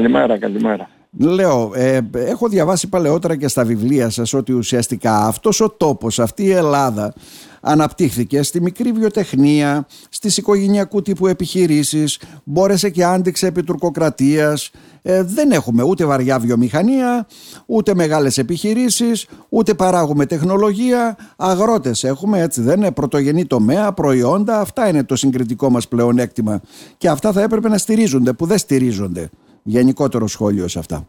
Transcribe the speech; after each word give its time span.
Καλημέρα, 0.00 0.38
καλημέρα. 0.38 0.88
Λέω, 1.18 1.70
ε, 1.74 2.00
έχω 2.12 2.48
διαβάσει 2.48 2.88
παλαιότερα 2.88 3.36
και 3.36 3.48
στα 3.48 3.64
βιβλία 3.64 4.10
σας 4.10 4.32
ότι 4.32 4.52
ουσιαστικά 4.52 5.26
αυτός 5.26 5.60
ο 5.60 5.70
τόπος, 5.70 6.18
αυτή 6.18 6.42
η 6.42 6.50
Ελλάδα 6.50 7.12
αναπτύχθηκε 7.60 8.42
στη 8.42 8.60
μικρή 8.60 8.92
βιοτεχνία, 8.92 9.86
στις 10.08 10.36
οικογενειακού 10.36 11.02
τύπου 11.02 11.26
επιχειρήσεις, 11.26 12.20
μπόρεσε 12.44 12.90
και 12.90 13.04
άντεξε 13.04 13.46
επί 13.46 13.62
τουρκοκρατίας. 13.62 14.70
Ε, 15.02 15.22
δεν 15.22 15.50
έχουμε 15.50 15.82
ούτε 15.82 16.04
βαριά 16.04 16.38
βιομηχανία, 16.38 17.26
ούτε 17.66 17.94
μεγάλες 17.94 18.38
επιχειρήσεις, 18.38 19.26
ούτε 19.48 19.74
παράγουμε 19.74 20.26
τεχνολογία. 20.26 21.16
Αγρότες 21.36 22.04
έχουμε, 22.04 22.40
έτσι 22.40 22.60
δεν 22.60 22.76
είναι, 22.76 22.90
πρωτογενή 22.92 23.46
τομέα, 23.46 23.92
προϊόντα, 23.92 24.60
αυτά 24.60 24.88
είναι 24.88 25.04
το 25.04 25.16
συγκριτικό 25.16 25.70
μας 25.70 25.88
πλεονέκτημα. 25.88 26.60
Και 26.98 27.08
αυτά 27.08 27.32
θα 27.32 27.42
έπρεπε 27.42 27.68
να 27.68 27.78
στηρίζονται, 27.78 28.32
που 28.32 28.46
δεν 28.46 28.58
στηρίζονται. 28.58 29.30
Γενικότερο 29.62 30.26
σχόλιο 30.26 30.68
σε 30.68 30.78
αυτά. 30.78 31.08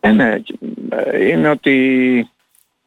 Ε, 0.00 0.10
ναι, 0.10 0.42
είναι 1.20 1.48
ότι 1.48 2.30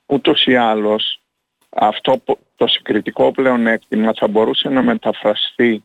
ούτως 0.05 0.45
ή 0.45 0.55
άλλως 0.55 1.21
αυτό 1.69 2.21
το 2.55 2.67
συγκριτικό 2.67 3.31
πλεονέκτημα 3.31 4.13
θα 4.15 4.27
μπορούσε 4.27 4.69
να 4.69 4.83
μεταφραστεί 4.83 5.83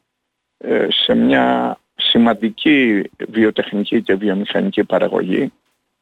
ε, 0.59 0.87
σε 0.91 1.15
μια 1.15 1.79
σημαντική 1.95 3.11
βιοτεχνική 3.29 4.03
και 4.03 4.15
βιομηχανική 4.15 4.85
παραγωγή 4.85 5.53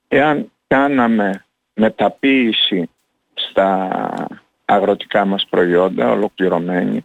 εάν 0.08 0.50
κάναμε 0.66 1.44
μεταποίηση 1.74 2.88
στα 3.34 3.88
αγροτικά 4.64 5.24
μας 5.24 5.46
προϊόντα 5.50 6.10
ολοκληρωμένη 6.10 6.96
ε, 6.96 7.04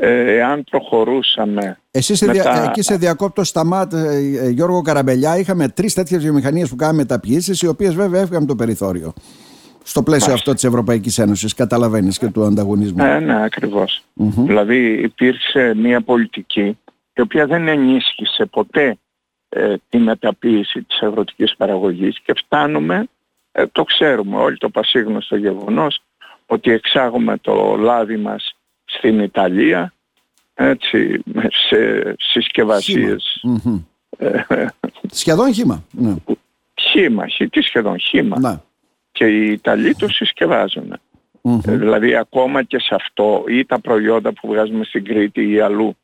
εάν 0.00 0.64
προχωρούσαμε 0.70 1.78
Εσύ 1.90 2.14
σε 2.14 2.26
δια... 2.26 2.64
εκεί 2.68 2.82
σε 2.82 2.96
διακόπτω 2.96 3.44
σταμάτ 3.44 3.92
ε, 3.92 4.48
Γιώργο 4.50 4.82
Καραμπελιά 4.82 5.38
είχαμε 5.38 5.68
τρεις 5.68 5.94
τέτοιες 5.94 6.22
βιομηχανίες 6.22 6.68
που 6.68 6.76
κάναμε 6.76 6.96
μεταποιήσεις 6.96 7.62
οι 7.62 7.66
οποίες 7.66 7.94
βέβαια 7.94 8.20
έφυγαν 8.20 8.46
το 8.46 8.54
περιθώριο. 8.54 9.12
Στο 9.82 10.02
πλαίσιο 10.02 10.32
αυτό 10.32 10.54
της 10.54 10.64
Ευρωπαϊκής 10.64 11.18
Ένωσης, 11.18 11.54
καταλαβαίνεις 11.54 12.18
και 12.18 12.26
του 12.26 12.44
ανταγωνισμού. 12.44 13.04
Ε, 13.04 13.18
ναι, 13.18 13.44
ακριβως 13.44 14.02
Δηλαδή 14.14 15.02
υπήρξε 15.02 15.74
μια 15.74 16.00
πολιτική 16.00 16.78
η 17.14 17.20
οποία 17.20 17.46
δεν 17.46 17.68
ενίσχυσε 17.68 18.46
ποτέ 18.46 18.98
ε, 19.48 19.74
τη 19.88 19.98
μεταποίηση 19.98 20.82
της 20.82 21.00
αγροτικής 21.00 21.56
παραγωγής 21.56 22.20
και 22.20 22.32
φτάνουμε, 22.36 23.08
ε, 23.52 23.66
το 23.66 23.84
ξέρουμε 23.84 24.36
όλοι 24.36 24.56
το 24.56 24.68
πασίγνωστο 24.68 25.36
γεγονός, 25.36 26.02
ότι 26.46 26.70
εξάγουμε 26.70 27.38
το 27.38 27.76
λάδι 27.76 28.16
μας 28.16 28.54
στην 28.96 29.20
Ιταλία, 29.20 29.92
έτσι, 30.54 31.22
σε 31.68 32.14
συσκευασίες. 32.18 33.44
Σχεδόν 35.10 35.52
χήμα. 35.52 35.84
Ναι. 35.90 36.14
Χήμα, 36.74 37.24
τι 37.50 37.60
σχεδόν 37.60 37.98
χήμα. 37.98 38.38
Να 38.38 38.68
και 39.20 39.26
οι 39.26 39.52
Ιταλοί 39.52 39.94
το 39.94 40.08
συσκευαζουν 40.08 40.92
ε, 41.42 41.76
δηλαδή 41.76 42.16
ακόμα 42.16 42.62
και 42.62 42.78
σε 42.78 42.94
αυτό 42.94 43.44
ή 43.48 43.64
τα 43.64 43.80
προϊόντα 43.80 44.32
που 44.32 44.48
βγάζουμε 44.48 44.84
στην 44.84 45.04
Κρήτη 45.04 45.50
ή 45.50 45.60
αλλού. 45.60 45.96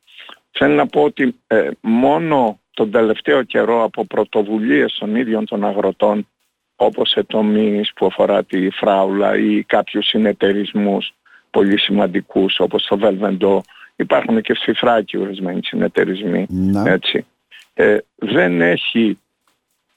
Θέλω 0.51 0.73
να 0.73 0.87
πω 0.87 1.01
ότι 1.01 1.35
ε, 1.47 1.69
μόνο 1.81 2.59
τον 2.73 2.91
τελευταίο 2.91 3.43
καιρό 3.43 3.83
από 3.83 4.05
πρωτοβουλίες 4.05 4.95
των 4.99 5.15
ίδιων 5.15 5.45
των 5.45 5.65
αγροτών 5.65 6.27
όπως 6.75 7.09
σε 7.09 7.23
τομείς 7.23 7.93
που 7.95 8.05
αφορά 8.05 8.43
τη 8.43 8.69
φράουλα 8.69 9.37
ή 9.37 9.63
κάποιους 9.63 10.07
συνεταιρισμούς 10.07 11.13
πολύ 11.49 11.79
σημαντικούς 11.79 12.59
όπως 12.59 12.85
το 12.85 12.97
Βελβεντό 12.97 13.63
υπάρχουν 13.95 14.41
και 14.41 14.53
στη 14.53 14.73
Θράκη 14.73 15.17
ορισμένοι 15.17 15.59
συνεταιρισμοί 15.63 16.47
έτσι. 16.85 17.25
Ε, 17.73 17.97
δεν 18.15 18.61
έχει 18.61 19.19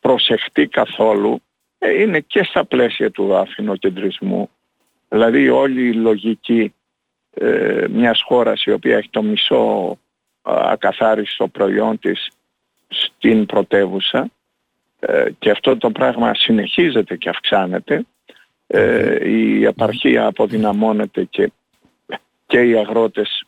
προσεχτεί 0.01 0.67
καθόλου 0.67 1.43
ε, 1.79 2.01
είναι 2.01 2.21
και 2.21 2.45
στα 2.45 2.65
πλαίσια 2.65 3.11
του 3.11 3.37
αφινοκεντρισμού. 3.37 4.51
Δηλαδή 5.09 5.49
όλη 5.49 5.89
η 5.89 5.93
λογική 5.93 6.75
ε, 7.35 7.87
μιας 7.91 8.23
χώρας 8.27 8.65
η 8.65 8.73
οποία 8.73 8.97
έχει 8.97 9.09
το 9.11 9.23
μισό 9.23 9.99
ακαθάριστο 10.43 11.49
προϊόν 11.49 11.99
της 11.99 12.31
στην 12.89 13.47
πρωτεύουσα 13.47 14.31
ε, 14.99 15.25
και 15.39 15.51
αυτό 15.51 15.77
το 15.77 15.91
πράγμα 15.91 16.35
συνεχίζεται 16.35 17.17
και 17.17 17.29
αυξάνεται. 17.29 18.05
Ε, 18.73 19.29
η 19.29 19.65
επαρχία 19.65 20.27
αποδυναμώνεται 20.27 21.25
και, 21.25 21.53
και 22.47 22.61
οι 22.61 22.77
αγρότες 22.77 23.45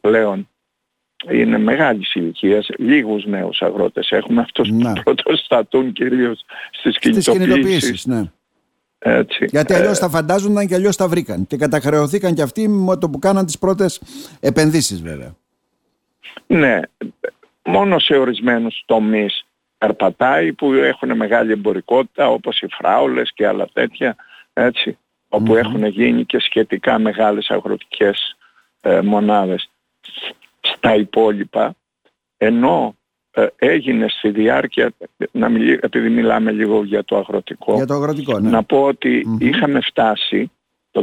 πλέον 0.00 0.48
είναι 1.30 1.58
μεγάλης 1.58 2.14
ηλικίας, 2.14 2.68
λίγους 2.78 3.24
νέους 3.24 3.62
αγρότες 3.62 4.10
έχουμε, 4.10 4.40
αυτούς 4.40 4.68
που 4.68 4.92
πρωτοστατούν 5.04 5.92
κυρίως 5.92 6.44
στις 6.70 6.98
κινητοποιήσεις. 6.98 8.06
ναι. 8.06 8.30
Έτσι. 8.98 9.44
Γιατί 9.50 9.74
αλλιώς 9.74 9.96
ε, 9.96 10.00
τα 10.00 10.08
φαντάζονταν 10.08 10.66
και 10.66 10.74
αλλιώς 10.74 10.96
τα 10.96 11.08
βρήκαν. 11.08 11.46
Και 11.46 11.56
καταχρεωθήκαν 11.56 12.34
και 12.34 12.42
αυτοί 12.42 12.68
με 12.68 12.96
το 12.96 13.10
που 13.10 13.18
κάναν 13.18 13.46
τις 13.46 13.58
πρώτες 13.58 14.02
επενδύσεις, 14.40 15.02
βέβαια. 15.02 15.36
Ναι, 16.46 16.80
μόνο 17.64 17.98
σε 17.98 18.16
ορισμένους 18.16 18.82
τομείς 18.86 19.46
περπατάει 19.78 20.52
που 20.52 20.72
έχουν 20.72 21.16
μεγάλη 21.16 21.52
εμπορικότητα 21.52 22.28
όπως 22.30 22.60
οι 22.60 22.66
φράουλες 22.70 23.32
και 23.34 23.46
άλλα 23.46 23.68
τέτοια 23.72 24.16
έτσι, 24.58 24.98
όπου 25.28 25.56
έχουν 25.56 25.84
γίνει 25.84 26.24
και 26.24 26.38
σχετικά 26.38 26.98
μεγάλες 26.98 27.50
αγροτικές 27.50 28.36
ε, 28.80 29.00
μονάδες 29.00 29.70
στα 30.60 30.94
υπόλοιπα 30.94 31.74
ενώ 32.36 32.96
ε, 33.30 33.46
έγινε 33.56 34.08
στη 34.08 34.30
διάρκεια, 34.30 34.92
να 35.30 35.46
επειδή 35.80 36.08
μιλάμε 36.08 36.52
λίγο 36.52 36.84
για 36.84 37.04
το 37.04 37.16
αγροτικό, 37.16 37.74
για 37.74 37.86
το 37.86 37.94
αγροτικό 37.94 38.38
ναι. 38.38 38.50
να 38.50 38.62
πω 38.62 38.82
ότι 38.82 39.26
είχαμε 39.38 39.80
φτάσει 39.80 40.50
το 40.90 41.02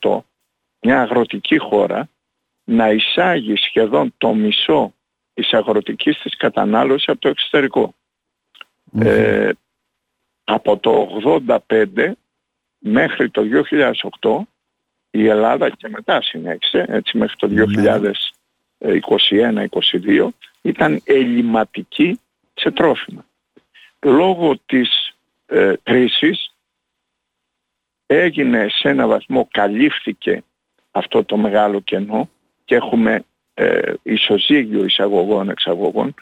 2008 0.00 0.18
μια 0.80 1.00
αγροτική 1.00 1.58
χώρα 1.58 2.08
να 2.64 2.90
εισάγει 2.90 3.56
σχεδόν 3.56 4.14
το 4.18 4.34
μισό 4.34 4.94
της 5.34 5.52
αγροτικής 5.52 6.18
της 6.18 6.36
κατανάλωσης 6.36 7.08
από 7.08 7.20
το 7.20 7.28
εξωτερικο 7.28 7.94
Ε, 8.98 9.50
από 10.44 10.76
το 10.76 11.08
85 11.56 12.12
μέχρι 12.78 13.30
το 13.30 13.42
2008 14.20 14.40
η 15.10 15.26
Ελλάδα 15.26 15.70
και 15.70 15.88
μετά 15.88 16.22
συνέχισε 16.22 16.84
έτσι 16.88 17.18
μέχρι 17.18 17.36
το 17.36 17.48
21-22 18.80 20.28
ήταν 20.62 21.00
ελληματική 21.04 22.20
σε 22.54 22.70
τρόφιμα. 22.70 23.26
Λόγω 24.02 24.58
της 24.66 25.16
ε, 25.46 25.72
κρίσης 25.82 26.54
έγινε 28.06 28.66
σε 28.68 28.88
ένα 28.88 29.06
βαθμό, 29.06 29.48
καλύφθηκε 29.50 30.42
αυτό 30.90 31.24
το 31.24 31.36
μεγάλο 31.36 31.80
κενό 31.80 32.28
και 32.64 32.74
έχουμε 32.74 33.24
ε, 33.54 33.92
ισοζύγιο 34.02 34.84
εισαγωγών-εξαγωγών. 34.84 36.14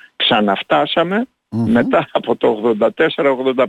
μετά 1.48 2.08
από 2.12 2.36
το 2.36 2.76
84-85. 2.80 3.66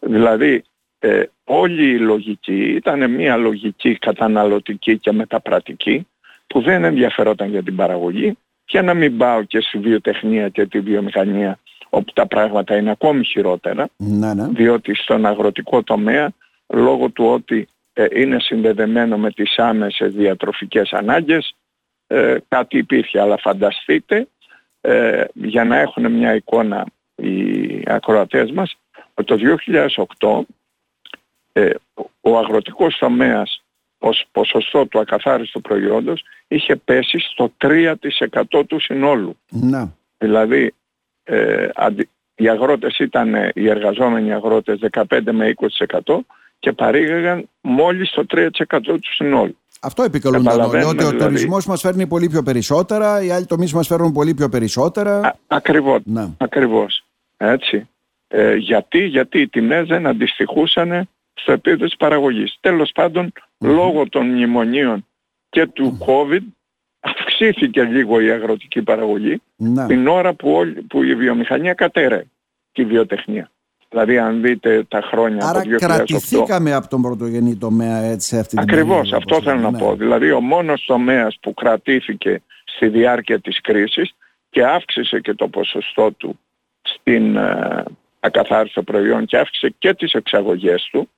Δηλαδή 0.00 0.64
ε, 1.04 1.22
όλη 1.44 1.90
η 1.90 1.98
λογική 1.98 2.62
ήταν 2.62 3.10
μια 3.10 3.36
λογική 3.36 3.98
καταναλωτική 3.98 4.98
και 4.98 5.12
μεταπρατική 5.12 6.06
που 6.46 6.60
δεν 6.60 6.84
ενδιαφερόταν 6.84 7.50
για 7.50 7.62
την 7.62 7.76
παραγωγή 7.76 8.36
και 8.64 8.80
να 8.80 8.94
μην 8.94 9.16
πάω 9.16 9.42
και 9.42 9.60
στη 9.60 9.78
βιοτεχνία 9.78 10.48
και 10.48 10.66
τη 10.66 10.80
βιομηχανία 10.80 11.58
όπου 11.88 12.12
τα 12.12 12.26
πράγματα 12.26 12.76
είναι 12.76 12.90
ακόμη 12.90 13.24
χειρότερα 13.24 13.88
να, 13.96 14.34
ναι. 14.34 14.48
διότι 14.48 14.94
στον 14.94 15.26
αγροτικό 15.26 15.82
τομέα 15.82 16.32
λόγω 16.66 17.10
του 17.10 17.24
ότι 17.24 17.68
ε, 17.92 18.06
είναι 18.12 18.40
συνδεδεμένο 18.40 19.18
με 19.18 19.30
τις 19.30 19.58
άμεσες 19.58 20.14
διατροφικές 20.14 20.92
ανάγκες 20.92 21.54
ε, 22.06 22.36
κάτι 22.48 22.78
υπήρχε 22.78 23.20
αλλά 23.20 23.36
φανταστείτε 23.36 24.28
ε, 24.80 25.24
για 25.34 25.64
να 25.64 25.78
έχουν 25.78 26.12
μια 26.12 26.34
εικόνα 26.34 26.86
οι 27.14 27.82
ακροατές 27.86 28.50
μας 28.50 28.76
ότι 29.14 29.26
το 29.26 29.58
2008 30.16 30.54
ο 32.20 32.38
αγροτικός 32.38 32.96
τομέας 32.98 33.64
ως 33.98 34.24
ποσοστό 34.32 34.86
του 34.86 34.98
ακαθάριστου 34.98 35.60
προϊόντος 35.60 36.24
είχε 36.48 36.76
πέσει 36.76 37.18
στο 37.18 37.52
3% 37.58 37.94
του 38.66 38.80
συνόλου. 38.80 39.36
Να. 39.48 39.96
Δηλαδή 40.18 40.74
ε, 41.24 41.68
οι 42.34 42.48
αγρότες 42.48 42.98
ήταν, 42.98 43.34
οι 43.54 43.68
εργαζόμενοι 43.68 44.32
αγρότες 44.32 44.78
15 44.90 45.20
με 45.32 45.54
20% 46.04 46.18
και 46.58 46.72
παρήγαγαν 46.72 47.48
μόλις 47.60 48.10
το 48.10 48.26
3% 48.30 48.48
του 48.82 49.14
συνόλου. 49.14 49.56
Αυτό 49.80 50.02
επικαλούνταν 50.02 50.60
όλοι, 50.60 50.84
ότι 50.84 51.04
ο 51.04 51.08
δηλαδή... 51.08 51.16
τουρισμός 51.16 51.66
μας 51.66 51.80
φέρνει 51.80 52.06
πολύ 52.06 52.28
πιο 52.28 52.42
περισσότερα, 52.42 53.22
οι 53.22 53.30
άλλοι 53.30 53.46
τομείς 53.46 53.72
μας 53.72 53.86
φέρνουν 53.86 54.12
πολύ 54.12 54.34
πιο 54.34 54.48
περισσότερα. 54.48 55.18
Α, 55.18 55.34
ακριβώς, 55.46 56.00
ακριβώς. 56.36 57.04
Έτσι. 57.36 57.88
Ε, 58.28 58.54
γιατί, 58.54 58.98
γιατί 58.98 59.40
οι 59.40 59.48
τιμές 59.48 59.86
δεν 59.86 60.06
αντιστοιχούσαν 60.06 61.08
στο 61.34 61.52
επίπεδο 61.52 61.84
της 61.84 61.96
παραγωγής. 61.96 62.56
Τέλος 62.60 62.90
πάντων, 62.94 63.32
λόγω 63.58 64.08
των 64.08 64.26
μνημονίων 64.26 65.06
και 65.48 65.66
του 65.66 65.98
COVID 66.06 66.42
αυξήθηκε 67.00 67.82
λίγο 67.82 68.20
η 68.20 68.30
αγροτική 68.30 68.82
παραγωγή 68.82 69.42
ναι. 69.56 69.86
την 69.86 70.06
ώρα 70.06 70.34
που, 70.34 70.74
που 70.88 71.02
η 71.02 71.14
βιομηχανία 71.14 71.74
κατέρε 71.74 72.24
τη 72.72 72.84
βιοτεχνία. 72.84 73.50
Δηλαδή 73.88 74.18
αν 74.18 74.42
δείτε 74.42 74.84
τα 74.88 75.00
χρόνια 75.00 75.46
Άρα 75.46 75.60
από 75.60 75.70
2008... 75.70 75.76
κρατηθήκαμε 75.78 76.72
από 76.72 76.88
τον 76.88 77.02
πρωτογενή 77.02 77.56
τομέα 77.56 77.96
έτσι 77.96 78.38
αυτή 78.38 78.56
την 78.56 78.58
Ακριβώς, 78.58 79.12
αυτό 79.12 79.42
θέλω 79.42 79.60
να 79.60 79.70
ναι. 79.70 79.78
πω. 79.78 79.94
Δηλαδή 79.94 80.30
ο 80.30 80.40
μόνος 80.40 80.84
τομέας 80.84 81.38
που 81.40 81.54
κρατήθηκε 81.54 82.42
στη 82.64 82.88
διάρκεια 82.88 83.40
της 83.40 83.60
κρίσης 83.60 84.14
και 84.50 84.64
αύξησε 84.64 85.20
και 85.20 85.34
το 85.34 85.48
ποσοστό 85.48 86.12
του 86.12 86.38
στην 86.82 87.36
ε, 87.36 87.82
ακαθάριστο 88.20 88.82
προϊόν 88.82 89.26
και 89.26 89.36
αύξησε 89.36 89.74
και 89.78 89.94
τις 89.94 90.12
εξαγωγές 90.12 90.88
του 90.92 91.08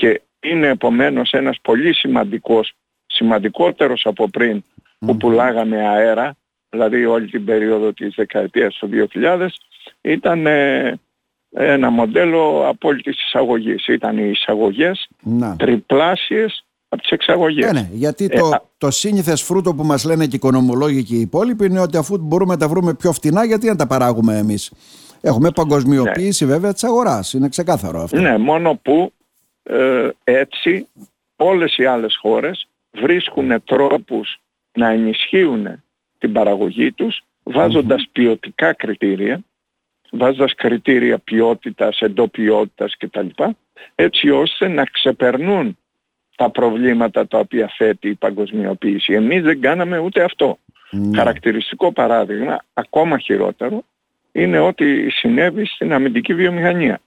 και 0.00 0.22
είναι 0.40 0.66
επομένως 0.66 1.32
ένας 1.32 1.58
πολύ 1.62 1.94
σημαντικός, 1.94 2.72
σημαντικότερος 3.06 4.06
από 4.06 4.28
πριν 4.28 4.64
που 4.98 5.16
πουλάγαμε 5.16 5.88
αέρα, 5.88 6.36
δηλαδή 6.68 7.04
όλη 7.04 7.26
την 7.26 7.44
περίοδο 7.44 7.92
της 7.92 8.14
δεκαετίας 8.14 8.74
του 8.74 8.88
2000, 9.14 9.46
ήταν 10.00 10.46
ε, 10.46 10.98
ένα 11.50 11.90
μοντέλο 11.90 12.68
απόλυτης 12.68 13.24
εισαγωγής. 13.24 13.86
Ήταν 13.86 14.18
οι 14.18 14.30
εισαγωγές 14.30 15.08
να. 15.22 15.56
τριπλάσιες 15.56 16.64
από 16.88 17.02
τις 17.02 17.10
εξαγωγές. 17.10 17.72
Ναι, 17.72 17.80
ναι, 17.80 17.88
γιατί 17.92 18.24
ε, 18.30 18.38
το, 18.38 18.50
το 18.78 18.90
σύνηθες 18.90 19.42
φρούτο 19.42 19.74
που 19.74 19.84
μας 19.84 20.04
λένε 20.04 20.24
και 20.24 20.30
οι 20.32 20.36
οικονομολόγοι 20.36 21.04
και 21.04 21.14
οι 21.14 21.20
υπόλοιποι 21.20 21.64
είναι 21.64 21.80
ότι 21.80 21.96
αφού 21.96 22.18
μπορούμε 22.18 22.52
να 22.52 22.58
τα 22.58 22.68
βρούμε 22.68 22.94
πιο 22.94 23.12
φτηνά, 23.12 23.44
γιατί 23.44 23.66
να 23.66 23.76
τα 23.76 23.86
παράγουμε 23.86 24.38
εμείς. 24.38 24.72
Έχουμε 25.20 25.50
παγκοσμιοποίηση 25.50 26.44
ναι. 26.44 26.52
βέβαια 26.52 26.72
της 26.72 26.84
αγοράς, 26.84 27.32
είναι 27.32 27.48
ξεκάθαρο 27.48 28.02
αυτό. 28.02 28.20
Ναι, 28.20 28.38
μόνο 28.38 28.78
που 28.82 29.12
ε, 29.62 30.08
έτσι 30.24 30.88
όλες 31.36 31.76
οι 31.76 31.84
άλλες 31.84 32.16
χώρες 32.20 32.68
βρίσκουν 32.90 33.62
τρόπους 33.64 34.40
να 34.72 34.88
ενισχύουν 34.88 35.82
την 36.18 36.32
παραγωγή 36.32 36.92
τους 36.92 37.22
βάζοντας 37.42 38.08
ποιοτικά 38.12 38.72
κριτήρια 38.72 39.44
βάζοντας 40.10 40.54
κριτήρια 40.54 41.18
ποιότητας, 41.18 42.00
εντοπιότητας 42.00 42.96
κτλ. 42.96 43.26
έτσι 43.94 44.30
ώστε 44.30 44.68
να 44.68 44.84
ξεπερνούν 44.84 45.78
τα 46.36 46.50
προβλήματα 46.50 47.26
τα 47.26 47.38
οποία 47.38 47.72
θέτει 47.76 48.08
η 48.08 48.14
παγκοσμιοποίηση. 48.14 49.12
Εμείς 49.12 49.42
δεν 49.42 49.60
κάναμε 49.60 49.98
ούτε 49.98 50.22
αυτό. 50.22 50.58
Ναι. 50.90 51.16
Χαρακτηριστικό 51.16 51.92
παράδειγμα, 51.92 52.64
ακόμα 52.72 53.18
χειρότερο, 53.18 53.84
είναι 54.32 54.58
ότι 54.58 55.10
συνέβη 55.10 55.66
στην 55.66 55.92
αμυντική 55.92 56.34
βιομηχανία, 56.34 57.00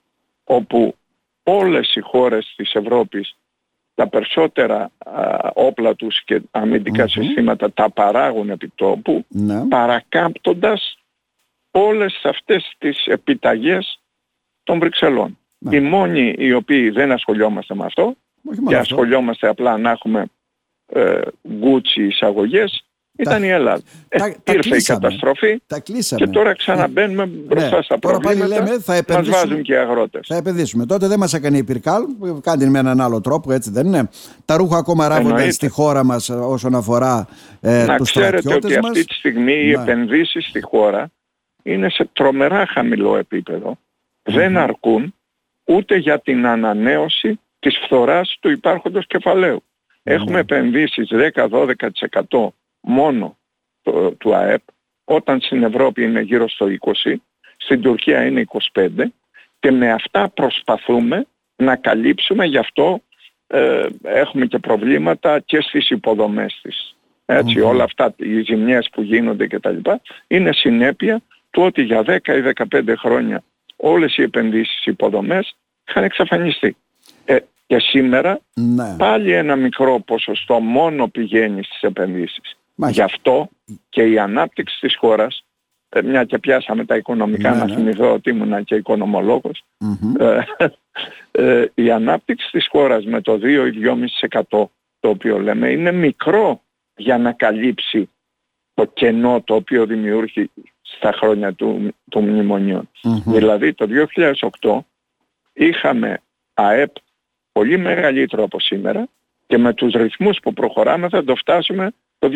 όπου 0.44 0.96
όλες 1.44 1.96
οι 1.96 2.00
χώρες 2.00 2.54
της 2.56 2.74
Ευρώπης 2.74 3.38
τα 3.96 4.08
περισσότερα 4.08 4.92
όπλα 5.54 5.96
τους 5.96 6.24
και 6.24 6.42
αμυντικα 6.52 7.08
συστήματα 7.08 7.72
τα 7.72 7.90
παράγουν 7.90 8.50
επί 8.50 8.72
τόπου, 8.76 9.26
ναι. 9.28 9.68
παρακάμπτοντας 9.68 10.98
όλες 11.72 12.22
αυτές 12.24 12.76
τις 12.78 13.06
επιταγές 13.06 14.02
των 14.64 14.80
Βρυξελών. 14.80 15.38
Ναι. 15.58 15.76
Οι 15.76 15.80
μόνοι 15.80 16.36
οι 16.38 16.54
οποίοι 16.54 16.90
δεν 16.90 17.12
ασχολιόμαστε 17.12 17.76
με 17.76 17.86
αυτό 17.86 18.16
και 18.68 18.76
ασχολιόμαστε 18.76 19.48
απλά 19.48 19.78
να 19.78 19.90
έχουμε 19.90 20.26
ε, 20.86 21.22
γκούτσι 21.48 22.04
εισαγωγές 22.06 22.86
ήταν 23.18 23.44
η 23.44 23.48
Ελλάδα. 23.48 23.82
Τα, 24.08 24.26
ε, 24.26 24.54
ήρθε 24.54 24.76
η 24.76 24.82
καταστροφή 24.82 25.62
τα 25.68 25.80
και 26.16 26.28
τώρα 26.28 26.56
ξαναμπαίνουμε 26.56 27.26
ναι. 27.26 27.32
μπροστά 27.32 27.82
στα 27.82 28.00
τώρα 28.00 28.18
προβλήματα. 28.18 28.56
Πάλι 28.56 28.70
λέμε, 28.70 28.80
θα 28.80 29.04
μας 29.14 29.30
βάζουν 29.30 29.62
και 29.62 29.74
οι 29.74 29.76
αγρότες. 29.76 30.28
Θα 30.28 30.36
επενδύσουμε. 30.36 30.86
Τότε 30.86 31.08
δεν 31.08 31.20
μας 31.20 31.34
έκανε 31.34 31.58
η 31.58 31.64
Πυρκάλ, 31.64 32.04
κάνει 32.42 32.70
με 32.70 32.80
έναν 32.80 33.02
άλλο 33.02 33.22
τρόπο, 33.22 33.52
έτσι 33.52 33.72
δεν 33.72 33.86
είναι. 33.86 34.10
Τα 34.46 34.58
ρούχα 34.58 34.78
ακόμα 34.78 35.08
ράβονται 35.08 35.52
στη 35.52 35.68
χώρα 35.68 36.04
μας 36.04 36.30
όσον 36.30 36.76
αφορά 36.76 37.28
ε, 37.62 37.86
Να 37.86 37.98
τους 37.98 38.12
ξέρετε 38.12 38.54
ότι 38.54 38.76
αυτή 38.76 39.06
τη 39.06 39.14
στιγμή 39.14 39.54
οι 39.54 39.76
ναι. 39.76 39.82
επενδύσεις 39.82 40.46
στη 40.46 40.62
χώρα 40.62 41.12
είναι 41.64 41.90
σε 41.90 42.10
τρομερά 42.14 42.66
χαμηλό 42.68 43.22
Δεν 44.24 44.58
αρκούν 44.58 45.16
ούτε 45.64 45.98
για 45.98 46.20
την 46.20 46.48
ανανέωση 46.48 47.40
της 47.60 47.78
φθοράς 47.86 48.38
του 48.40 48.50
υπάρχοντος 48.50 49.06
Έχουμε 50.04 50.40
επενδύσεις 50.40 51.10
10-12% 51.34 52.48
μόνο 52.84 53.38
του 54.18 54.36
ΑΕΠ, 54.36 54.62
όταν 55.04 55.42
στην 55.42 55.64
Ευρώπη 55.64 56.04
είναι 56.04 56.22
γύρω 56.22 56.50
στο 56.50 56.68
20, 57.04 57.16
στην 57.58 57.82
Τουρκία 57.82 58.26
είναι 58.26 58.46
25 58.74 58.88
και 59.60 59.72
με 59.72 59.92
αυτά 59.92 60.30
προσπαθούμε 60.30 61.26
να 61.56 61.76
καλύψουμε, 61.76 62.46
γι' 62.46 62.58
αυτό 62.58 63.02
ε, 63.48 63.86
έχουμε 64.04 64.46
και 64.46 64.60
προβλήματα 64.60 65.40
και 65.40 65.62
στις 65.62 65.90
υποδομές 65.90 66.60
της. 66.62 66.96
ετσι 67.26 67.60
όλα 67.60 67.84
αυτά 67.84 68.14
οι 68.18 68.42
ζημιές 68.42 68.90
που 68.92 69.02
γίνονται 69.02 69.48
και 69.48 69.60
τα 69.60 69.70
λοιπά 69.70 70.02
είναι 70.28 70.54
συνέπεια 70.54 71.22
του 71.50 71.62
ότι 71.62 71.82
για 71.82 72.04
10 72.08 72.28
ή 72.28 72.54
15 72.72 72.94
χρόνια 72.98 73.44
όλες 73.76 74.18
οι 74.18 74.22
επενδύσεις 74.22 74.86
υποδομές 74.86 75.56
είχαν 75.88 76.04
εξαφανιστεί. 76.04 76.76
Ε, 77.26 77.38
και 77.68 77.80
σήμερα 77.80 78.40
ναι. 78.54 78.96
πάλι 78.98 79.32
ένα 79.32 79.56
μικρό 79.56 80.00
ποσοστό 80.00 80.60
μόνο 80.60 81.08
πηγαίνει 81.08 81.64
στις 81.64 81.82
επενδύσεις. 81.82 82.58
Γι' 82.76 83.02
αυτό 83.02 83.50
και 83.90 84.04
η 84.04 84.20
ανάπτυξη 84.20 84.80
της 84.80 84.96
χώρας, 84.96 85.46
ε, 85.90 86.02
μια 86.02 86.24
και 86.24 86.40
πιάσαμε 86.40 86.86
τα 86.86 86.96
οικονομικά, 86.96 87.52
ναι, 87.52 87.58
να 87.58 87.66
ναι. 87.66 87.76
θυμηθώ 87.76 88.14
ότι 88.14 88.30
ήμουν 88.30 88.64
και 88.64 88.76
οικονομολόγος, 88.76 89.64
ε, 90.20 90.40
ε, 91.32 91.66
η 91.74 91.92
ανάπτυξη 91.92 92.50
της 92.52 92.68
χώρας 92.68 93.06
με 93.06 93.22
το 93.22 93.38
2 93.38 93.66
ή 93.66 93.72
2,5% 93.72 94.70
το 95.00 95.10
οποίο 95.10 95.40
λέμε 95.40 95.70
είναι 95.70 95.92
μικρό 95.92 96.62
για 96.96 97.18
να 97.18 97.32
καλύψει 97.32 98.10
το 98.74 98.86
κενό 98.86 99.42
το 99.42 99.56
οποίο 99.56 99.86
δημιούργησε 99.86 100.50
στα 100.82 101.12
χρόνια 101.12 101.54
του, 101.54 101.96
του 102.10 102.22
μνημονιου 102.22 102.90
Δηλαδή 103.26 103.74
το 103.74 103.88
2008 104.62 104.80
είχαμε 105.54 106.22
ΑΕΠ 106.54 106.96
πολύ 107.52 107.78
μεγαλύτερο 107.78 108.44
από 108.44 108.60
σήμερα 108.60 109.08
και 109.48 109.58
με 109.58 109.74
τους 109.74 109.94
ρυθμούς 109.94 110.40
που 110.42 110.54
προχωράμε 110.54 111.10
θα 111.10 111.24
το 111.24 111.36
φτάσουμε 111.36 111.92
το 112.24 112.30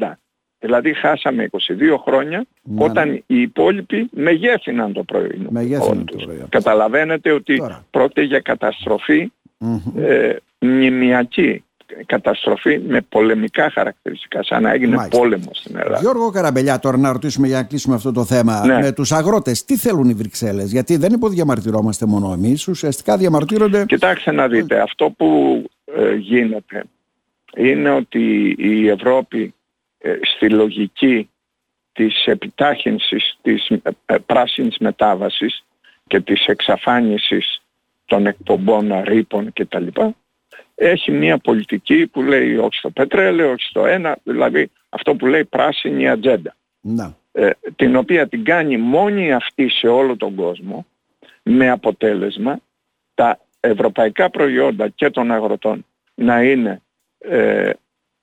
2030. 0.00 0.12
Δηλαδή 0.58 0.94
χάσαμε 0.94 1.50
22 1.52 1.58
χρόνια 2.04 2.44
ναι, 2.62 2.84
όταν 2.84 3.08
ναι. 3.08 3.14
οι 3.26 3.40
υπόλοιποι 3.40 4.08
μεγέθυναν 4.12 4.92
το 4.92 5.02
προϊόν. 5.02 5.46
Μεγέθυναν 5.50 6.04
το 6.04 6.16
προϊόν. 6.16 6.48
Καταλαβαίνετε 6.48 7.30
ότι 7.32 7.56
Τώρα. 7.56 7.84
πρόκειται 7.90 8.22
για 8.22 8.40
καταστροφή 8.40 9.32
ε, 9.96 10.36
μνημιακή 10.58 11.64
καταστροφή 12.06 12.78
με 12.78 13.00
πολεμικά 13.00 13.70
χαρακτηριστικά, 13.70 14.42
σαν 14.42 14.62
να 14.62 14.72
έγινε 14.72 14.96
Μάλιστα. 14.96 15.18
πόλεμο 15.18 15.50
στην 15.52 15.76
Ελλάδα. 15.76 15.98
Γιώργο 16.00 16.30
Καραμπελιά, 16.30 16.78
τώρα 16.78 16.96
να 16.96 17.12
ρωτήσουμε 17.12 17.46
για 17.46 17.56
να 17.56 17.62
κλείσουμε 17.62 17.94
αυτό 17.94 18.12
το 18.12 18.24
θέμα. 18.24 18.66
Ναι. 18.66 18.78
Με 18.78 18.92
τους 18.92 19.12
αγρότες, 19.12 19.64
τι 19.64 19.76
θέλουν 19.76 20.08
οι 20.08 20.14
Βρυξέλλες, 20.14 20.70
Γιατί 20.72 20.96
δεν 20.96 21.12
υποδιαμαρτυρόμαστε 21.12 22.06
μόνο 22.06 22.32
εμείς, 22.32 22.68
ουσιαστικά 22.68 23.16
διαμαρτύρονται. 23.16 23.84
Κοιτάξτε 23.84 24.32
να 24.32 24.48
δείτε, 24.48 24.80
αυτό 24.80 25.10
που 25.16 25.62
ε, 25.96 26.14
γίνεται 26.14 26.84
είναι 27.56 27.90
ότι 27.90 28.54
η 28.58 28.88
Ευρώπη 28.88 29.54
ε, 29.98 30.18
στη 30.22 30.50
λογική 30.50 31.30
της 31.92 32.24
επιτάχυνσης 32.24 33.38
της 33.42 33.68
ε, 33.68 33.80
ε, 34.06 34.16
πράσινης 34.26 34.78
μετάβασης 34.78 35.64
και 36.06 36.20
της 36.20 36.46
εξαφάνισης 36.46 37.62
των 38.04 38.26
εκπομπών 38.26 39.02
ρήπων 39.02 39.52
κτλ 39.52 39.86
έχει 40.82 41.10
μια 41.10 41.38
πολιτική 41.38 42.06
που 42.06 42.22
λέει 42.22 42.56
όχι 42.56 42.74
στο 42.74 42.90
πετρέλαιο, 42.90 43.50
όχι 43.50 43.62
στο 43.62 43.86
ένα, 43.86 44.18
δηλαδή 44.22 44.70
αυτό 44.88 45.14
που 45.14 45.26
λέει 45.26 45.44
πράσινη 45.44 46.08
ατζέντα. 46.08 46.56
Να. 46.80 47.16
Ε, 47.32 47.50
την 47.76 47.96
οποία 47.96 48.28
την 48.28 48.44
κάνει 48.44 48.76
μόνη 48.76 49.32
αυτή 49.32 49.68
σε 49.68 49.88
όλο 49.88 50.16
τον 50.16 50.34
κόσμο 50.34 50.86
με 51.42 51.70
αποτέλεσμα 51.70 52.60
τα 53.14 53.38
ευρωπαϊκά 53.60 54.30
προϊόντα 54.30 54.88
και 54.88 55.10
των 55.10 55.32
αγροτών 55.32 55.86
να 56.14 56.42
είναι 56.42 56.82
ε, 57.20 57.70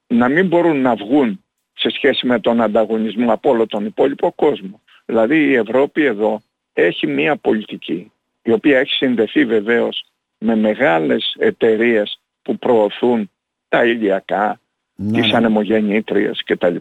να 0.08 0.30
μην 0.30 0.48
μπορούν 0.48 0.82
να 0.82 0.96
βγουν 0.96 1.44
σε 1.74 1.90
σχέση 1.90 2.26
με 2.28 2.40
τον 2.40 2.62
ανταγωνισμό 2.62 3.32
από 3.32 3.50
όλο 3.50 3.68
τον 3.68 3.86
υπόλοιπο 3.86 4.32
κόσμο. 4.32 4.82
Δηλαδή 5.06 5.38
η 5.38 5.54
Ευρώπη 5.54 6.04
εδώ 6.04 6.42
έχει 6.74 7.08
μια 7.08 7.36
πολιτική 7.36 8.12
η 8.44 8.52
οποία 8.52 8.80
έχει 8.80 8.94
συνδεθεί 8.94 9.46
βεβαίως 9.46 10.06
με 10.38 10.56
μεγάλες 10.56 11.36
εταιρείες 11.40 12.20
που 12.42 12.58
προωθούν 12.58 13.32
τα 13.70 13.86
ηλιακά, 13.86 14.60
ναι, 14.96 15.22
τις 15.22 15.32
ναι. 15.32 15.38
ανεμογεννήτριες 15.38 16.44
κτλ. 16.46 16.76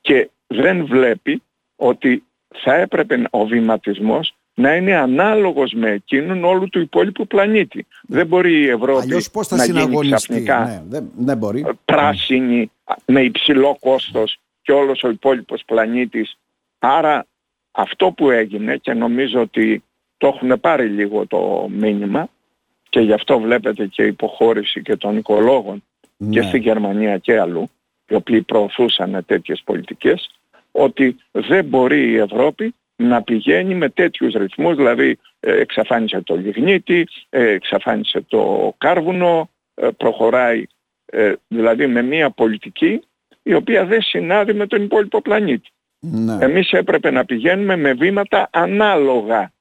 Και 0.00 0.30
δεν 0.46 0.86
βλέπει 0.86 1.42
ότι 1.76 2.24
θα 2.54 2.74
έπρεπε 2.74 3.24
ο 3.30 3.46
βηματισμός 3.46 4.34
να 4.58 4.76
είναι 4.76 4.94
ανάλογος 4.96 5.72
με 5.72 5.90
εκείνον 5.90 6.44
όλου 6.44 6.68
του 6.68 6.80
υπόλοιπου 6.80 7.26
πλανήτη. 7.26 7.86
Δεν 8.02 8.26
μπορεί 8.26 8.60
η 8.60 8.68
Ευρώπη 8.68 9.16
να 9.50 9.64
γίνει 9.64 9.98
ξαφνικά 10.00 10.64
ναι, 10.64 10.82
δεν, 10.88 11.10
δεν 11.16 11.36
μπορεί. 11.36 11.66
πράσινη 11.84 12.70
με 13.04 13.22
υψηλό 13.22 13.76
κόστος 13.80 14.38
και 14.62 14.72
όλος 14.72 15.02
ο 15.02 15.08
υπόλοιπος 15.08 15.62
πλανήτης. 15.66 16.38
Άρα 16.78 17.26
αυτό 17.70 18.10
που 18.10 18.30
έγινε 18.30 18.76
και 18.76 18.92
νομίζω 18.92 19.40
ότι 19.40 19.82
το 20.16 20.26
έχουν 20.26 20.60
πάρει 20.60 20.86
λίγο 20.86 21.26
το 21.26 21.68
μήνυμα 21.70 22.28
και 22.88 23.00
γι' 23.00 23.12
αυτό 23.12 23.38
βλέπετε 23.38 23.86
και 23.86 24.02
υποχώρηση 24.02 24.82
και 24.82 24.96
των 24.96 25.16
οικολόγων 25.16 25.84
και 26.30 26.40
ναι. 26.40 26.46
στη 26.46 26.58
Γερμανία 26.58 27.18
και 27.18 27.38
αλλού 27.38 27.70
οι 28.08 28.14
οποίοι 28.14 28.42
προωθούσαν 28.42 29.24
τέτοιες 29.26 29.62
πολιτικές, 29.64 30.30
ότι 30.70 31.16
δεν 31.30 31.64
μπορεί 31.64 32.10
η 32.10 32.16
Ευρώπη 32.16 32.74
να 33.00 33.22
πηγαίνει 33.22 33.74
με 33.74 33.88
τέτοιους 33.88 34.34
ρυθμούς, 34.34 34.76
δηλαδή 34.76 35.18
ε, 35.40 35.60
εξαφάνισε 35.60 36.20
το 36.20 36.36
λιγνίτη, 36.36 37.06
ε, 37.28 37.48
εξαφάνισε 37.48 38.20
το 38.28 38.74
κάρβουνο, 38.78 39.50
ε, 39.74 39.88
προχωράει 39.96 40.64
δηλαδή 41.48 41.86
με 41.86 42.02
μια 42.02 42.30
πολιτική 42.30 43.02
η 43.42 43.54
οποία 43.54 43.84
δεν 43.84 44.02
συνάδει 44.02 44.54
με 44.54 44.66
τον 44.66 44.82
υπόλοιπο 44.82 45.20
πλανήτη. 45.20 45.68
Ναι. 46.00 46.36
Εμείς 46.40 46.70
έπρεπε 46.70 47.10
να 47.10 47.24
πηγαίνουμε 47.24 47.76
με 47.76 47.92
βήματα 47.92 48.48
ανάλογα 48.52 49.52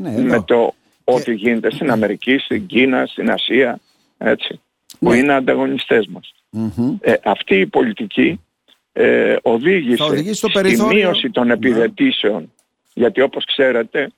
ναι, 0.00 0.18
με 0.18 0.42
το 0.42 0.74
ό,τι 1.04 1.34
γίνεται 1.34 1.70
στην 1.70 1.90
Αμερική, 1.90 2.38
στην 2.38 2.66
Κίνα, 2.66 3.06
στην 3.06 3.30
Ασία, 3.30 3.80
έτσι, 4.18 4.60
που 4.98 5.10
ναι. 5.10 5.16
είναι 5.16 5.32
ανταγωνιστές 5.32 6.06
μας. 6.06 6.34
αυτή 7.22 7.54
η 7.54 7.66
πολιτική 7.66 8.40
ε, 8.92 9.36
οδήγησε 9.42 10.22
στη 10.36 10.82
μείωση 10.82 11.30
των 11.30 11.46
ναι. 11.46 11.52
επιδετήσεων. 11.52 12.52
Γιατί 12.94 13.20
όπως 13.20 13.44
ξέρετε 13.44 14.10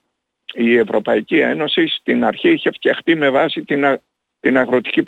η 0.53 0.77
Ευρωπαϊκή 0.77 1.39
Ένωση 1.39 1.87
στην 1.87 2.25
αρχή 2.25 2.49
είχε 2.51 2.71
φτιαχτεί 2.71 3.15
με 3.15 3.29
βάση 3.29 3.63
την, 3.63 3.99
την 4.39 4.57
αγροτική 4.57 5.03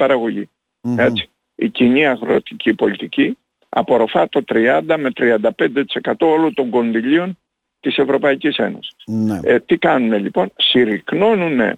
Έτσι. 0.98 1.29
Η 1.55 1.69
κοινή 1.69 2.07
αγροτική 2.07 2.74
πολιτική 2.74 3.38
απορροφά 3.69 4.29
το 4.29 4.43
30 4.48 4.81
με 4.98 5.10
35% 5.15 6.13
όλων 6.19 6.53
των 6.53 6.69
κονδυλίων 6.69 7.38
της 7.79 7.98
Ευρωπαϊκής 7.98 8.57
Ένωσης. 8.57 8.95
Ναι. 9.05 9.39
Ε, 9.43 9.60
τι 9.60 9.77
κάνουν 9.77 10.13
λοιπόν, 10.13 10.51
συρρυκνώνουν 10.55 11.60
ε, 11.60 11.77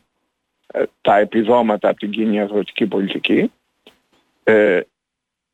τα 1.02 1.18
επιδόματα 1.18 1.90
από 1.90 2.00
την 2.00 2.10
κοινή 2.10 2.42
αγροτική 2.42 2.86
πολιτική 2.86 3.52
ε, 4.44 4.80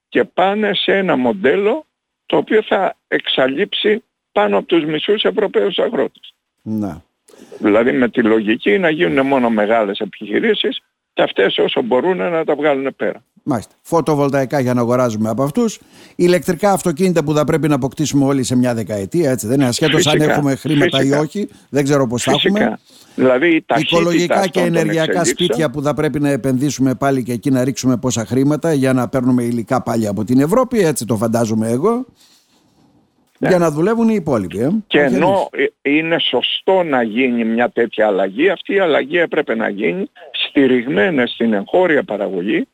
και 0.10 0.24
πάνε 0.24 0.74
σε 0.74 0.98
ένα 0.98 1.16
μοντέλο 1.16 1.86
το 2.34 2.40
οποίο 2.40 2.64
θα 2.64 2.96
εξαλείψει 3.08 4.04
πάνω 4.32 4.58
από 4.58 4.68
τους 4.68 4.86
μισούς 4.86 5.24
Ευρωπαίους 5.24 5.78
αγρότες. 5.78 6.34
Να. 6.62 7.02
Δηλαδή 7.60 7.92
με 7.92 8.10
τη 8.10 8.24
λογική 8.24 8.80
να 8.80 8.90
γίνουν 8.90 9.26
μόνο 9.26 9.50
μεγάλες 9.50 10.00
επιχειρήσεις 10.00 10.82
και 11.14 11.22
αυτές 11.22 11.58
όσο 11.58 11.82
μπορούν 11.82 12.18
να 12.18 12.44
τα 12.44 12.56
βγάλουν 12.56 12.96
πέρα. 12.96 13.24
Μάλιστα. 13.44 13.74
Φωτοβολταϊκά 13.82 14.60
για 14.60 14.74
να 14.74 14.82
αγοράζουμε 14.82 15.30
από 15.30 15.44
αυτούς. 15.44 15.80
Ηλεκτρικά 16.16 16.72
αυτοκίνητα 16.72 17.24
που 17.24 17.34
θα 17.34 17.44
πρέπει 17.44 17.68
να 17.68 17.76
αποκτήσουμε 17.76 18.26
όλοι 18.26 18.44
σε 18.44 18.56
μια 18.56 18.74
δεκαετία. 18.74 19.32
Έτσι, 19.32 19.48
δεν 19.48 19.56
είναι 19.56 19.68
ασχέτως 19.68 20.08
αν 20.08 20.22
έχουμε 20.22 20.56
χρήματα 20.56 20.98
φυσικά. 20.98 21.18
ή 21.18 21.22
όχι. 21.22 21.50
Δεν 21.70 21.84
ξέρω 21.84 22.08
πώς 22.08 22.24
θα 22.24 22.32
έχουμε. 22.32 22.80
Δηλαδή, 23.16 23.66
Οικολογικά 23.78 24.48
και 24.48 24.60
ενεργειακά 24.60 25.26
σπίτια 25.26 25.70
που 25.70 25.82
θα 25.82 25.94
πρέπει 25.94 26.20
να 26.20 26.30
επενδύσουμε 26.30 26.96
πάλι 26.96 27.24
και 27.24 27.32
εκεί 27.32 27.52
να 27.52 27.64
ρίξουμε 27.64 27.98
πόσα 27.98 28.26
χρήματα 28.26 28.74
για 28.74 28.94
να 28.94 29.10
παίρνουμε 29.10 29.44
υλικά 29.44 29.82
πάλι 29.82 30.08
από 30.08 30.24
την 30.24 30.40
Ευρώπη. 30.40 30.80
Έτσι 30.80 31.06
το 31.06 31.18
φαντάζομαι 31.18 31.70
εγώ. 31.70 32.06
Ναι. 33.38 33.50
Για 33.50 33.58
να 33.58 33.72
δουλεύουν 33.72 34.10
οι 34.10 34.16
υπόλοιποι. 34.16 34.60
Ε. 34.60 34.70
Και 34.88 35.00
ενώ 35.00 35.50
ε, 35.52 35.92
είναι 35.92 36.20
σωστό 36.20 36.84
να 36.84 37.04
γίνει 37.04 37.46
μια 37.46 37.70
τέτοια 37.70 38.08
αλλαγή, 38.08 38.50
αυτή 38.50 38.74
η 38.74 38.80
αλλαγή 38.80 39.18
έπρεπε 39.18 39.56
να 39.56 39.70
γίνει 39.70 40.10
στηριγμένη 40.32 41.28
στην 41.28 41.54
εγχώρια 41.54 42.04
παραγωγή 42.04 42.68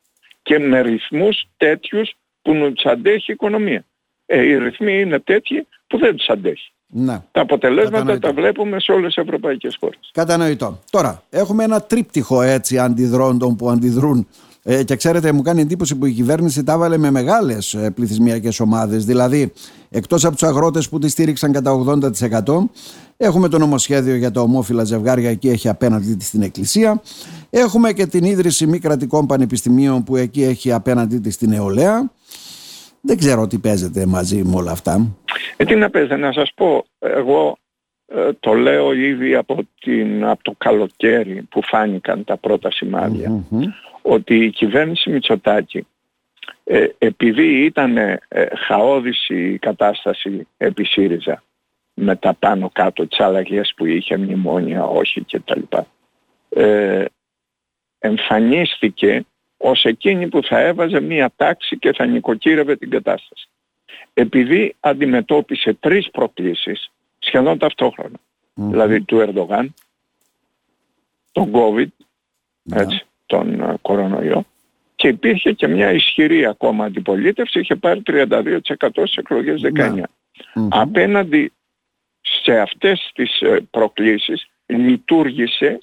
και 0.50 0.60
με 0.60 0.82
ρυθμούς 0.82 1.46
τέτοιους 1.58 2.15
που 2.41 2.53
να 2.53 2.72
τους 2.72 2.86
αντέχει 2.86 3.32
η 3.32 3.34
οικονομία. 3.34 3.86
Ε, 4.25 4.41
οι 4.41 4.58
ρυθμοί 4.58 5.00
είναι 5.00 5.20
τέτοιοι 5.20 5.68
που 5.88 5.98
δεν 5.98 6.15
τους 6.15 6.27
αντέχει. 6.27 6.72
Να. 6.88 7.25
Τα 7.32 7.41
αποτελέσματα 7.41 8.20
τα 8.20 8.34
βλέπουμε 8.34 8.79
σε 8.79 8.91
όλες 8.91 9.13
τις 9.13 9.24
ευρωπαϊκές 9.24 9.77
χώρες. 9.79 10.10
Κατανοητό. 10.13 10.79
Τώρα, 10.89 11.24
έχουμε 11.29 11.63
ένα 11.63 11.82
τρίπτυχο 11.82 12.41
έτσι 12.41 12.77
αντιδρόντων 12.77 13.56
που 13.56 13.70
αντιδρούν 13.70 14.27
ε, 14.72 14.84
και 14.84 14.96
ξέρετε, 14.96 15.32
μου 15.32 15.42
κάνει 15.42 15.62
εντύπωση 15.62 15.96
που 15.96 16.06
η 16.06 16.12
κυβέρνηση 16.12 16.64
τα 16.64 16.74
έβαλε 16.74 16.98
με 16.98 17.12
μεγάλες 17.12 17.78
πληθυσμιακές 17.96 18.60
ομάδες. 18.60 19.06
Δηλαδή, 19.06 19.54
εκτός 19.90 20.26
από 20.26 20.34
τους 20.34 20.44
αγρότες 20.44 20.90
που 20.90 21.00
τη 21.00 21.10
στήριξαν 21.10 21.52
κατά 21.52 21.72
80%, 21.72 22.70
έχουμε 23.18 23.48
το 23.50 23.58
νομοσχέδιο 23.58 24.16
για 24.16 24.32
τα 24.32 24.42
ομόφυλα 24.42 24.84
ζευγάρια, 24.84 25.30
εκεί 25.30 25.50
έχει 25.50 25.70
απέναντι 25.70 26.14
της 26.14 26.30
την 26.30 26.42
Εκκλησία. 26.42 27.02
Έχουμε 27.50 27.94
και 27.94 28.06
την 28.06 28.24
ίδρυση 28.24 28.68
μη 28.68 28.80
κρατικών 28.80 29.26
πανεπιστημίων 29.26 30.04
που 30.04 30.16
εκεί 30.16 30.44
έχει 30.44 30.72
απέναντί 30.72 31.18
της 31.18 31.38
την 31.38 31.50
νεολαία. 31.50 32.12
Δεν 33.02 33.18
ξέρω 33.18 33.48
τι 33.48 33.58
παίζεται 33.58 34.06
μαζί 34.06 34.44
με 34.44 34.56
όλα 34.56 34.72
αυτά. 34.72 35.08
Ε, 35.58 35.66
τι 35.66 35.76
να 35.76 35.90
παίζετε, 35.90 36.16
να 36.16 36.32
σας 36.32 36.52
πω, 36.56 36.86
εγώ 37.00 37.58
ε, 38.08 38.30
το 38.40 38.54
λέω 38.54 38.94
ήδη 38.94 39.36
από, 39.36 39.58
την, 39.82 40.26
από 40.26 40.44
το 40.44 40.54
καλοκαίρι 40.58 41.48
που 41.50 41.62
φάνηκαν 41.64 42.24
τα 42.24 42.38
πρώτα 42.38 42.72
ότι 44.01 44.36
η 44.36 44.50
κυβέρνηση 44.50 45.10
Μητσοτάκη 45.10 45.88
ε, 46.63 46.88
επειδή 46.98 47.65
ήταν 47.65 47.98
ε, 47.98 48.20
χαόδηση 48.68 49.51
η 49.51 49.58
κατάσταση 49.58 50.48
επί 50.58 50.84
ΣΥΡΙΖΑ 50.84 51.44
με 51.94 52.15
τα 52.15 52.34
πάνω 52.34 52.70
κάτω 52.70 53.08
τις 53.08 53.20
αλλαγές 53.20 53.74
που 53.75 53.86
είχε 53.86 54.18
μνημόνια, 54.18 54.84
όχι 54.84 55.22
κτλ. 55.22 55.62
Ε, 56.50 57.06
εμφανίστηκε 58.00 59.25
ως 59.58 59.86
εκείνη 59.86 60.27
που 60.27 60.44
θα 60.44 60.60
έβαζε 60.60 61.00
μία 61.00 61.32
τάξη 61.36 61.77
και 61.77 61.94
θα 61.94 62.06
νοικοκύρευε 62.06 62.75
την 62.75 62.89
κατάσταση. 62.89 63.50
Επειδή 64.13 64.75
αντιμετώπισε 64.79 65.74
τρεις 65.74 66.10
προκλήσεις 66.12 66.91
σχεδόν 67.20 67.58
δηλαδή 68.53 69.01
του 69.01 69.20
Ερντογάν, 69.20 69.74
τον 71.32 71.51
COVID, 71.53 71.88
ναι. 72.62 72.82
έτσι, 72.82 73.06
τον 73.30 73.62
ε, 73.62 73.76
κορονοϊό, 73.82 74.46
και 74.96 75.08
υπήρχε 75.08 75.52
και 75.52 75.68
μια 75.68 75.92
ισχυρή 75.92 76.46
ακόμα 76.46 76.86
αντιπολίτευση, 76.86 77.60
είχε 77.60 77.76
πάρει 77.76 78.02
32% 78.06 78.60
στις 78.94 79.16
εκλογές 79.16 79.62
19. 79.64 79.94
Ναι. 79.94 80.04
Απέναντι 80.70 81.52
σε 82.22 82.60
αυτές 82.60 83.12
τις 83.14 83.42
ε, 83.42 83.68
προκλήσεις 83.72 84.50
λειτουργήσε 84.66 85.80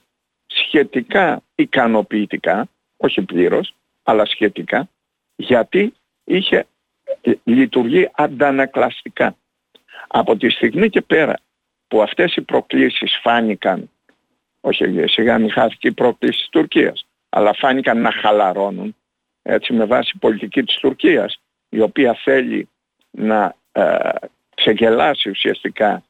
σχετικά 0.47 1.43
ικανοποιητικά, 1.55 2.69
όχι 2.97 3.23
πλήρως, 3.23 3.75
αλλά 4.03 4.25
σχετικά, 4.25 4.89
γιατί 5.37 5.95
είχε 6.25 6.67
λειτουργεί 7.45 8.09
αντανακλαστικά. 8.13 9.37
Από 10.07 10.37
τη 10.37 10.51
στιγμή 10.51 10.89
και 10.89 11.01
πέρα 11.01 11.39
που 11.89 12.03
αυτές 12.03 12.35
οι 12.37 12.41
προκλήσεις 12.41 13.19
φάνηκαν, 13.23 13.91
όχι 14.61 15.05
σιγά 15.07 15.39
μην 15.39 15.51
χάθηκε 15.51 15.89
η 15.89 15.93
πρόκληση 15.93 16.39
της 16.39 16.49
Τουρκίας, 16.49 17.06
αλλά 17.37 17.55
φάνηκαν 17.55 18.01
να 18.01 18.13
χαλαρώνουν, 18.13 18.97
έτσι 19.43 19.73
με 19.73 19.85
βάση 19.85 20.19
πολιτική 20.21 20.63
της 20.63 20.77
Τουρκίας, 20.77 21.41
η 21.69 21.81
οποία 21.81 22.15
θέλει 22.15 22.69
να 23.11 23.55
ε, 23.73 23.99
ξεγελάσει 24.55 25.31
ουσιαστικά 25.31 26.03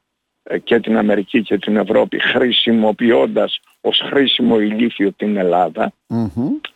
ε, 0.43 0.57
και 0.57 0.79
την 0.79 0.97
Αμερική 0.97 1.41
και 1.41 1.57
την 1.57 1.77
Ευρώπη 1.77 2.19
χρησιμοποιώντας 2.19 3.59
ως 3.81 4.01
χρήσιμο 4.05 4.59
ηλίθιο 4.59 5.11
την 5.11 5.37
ελλαδα 5.37 5.93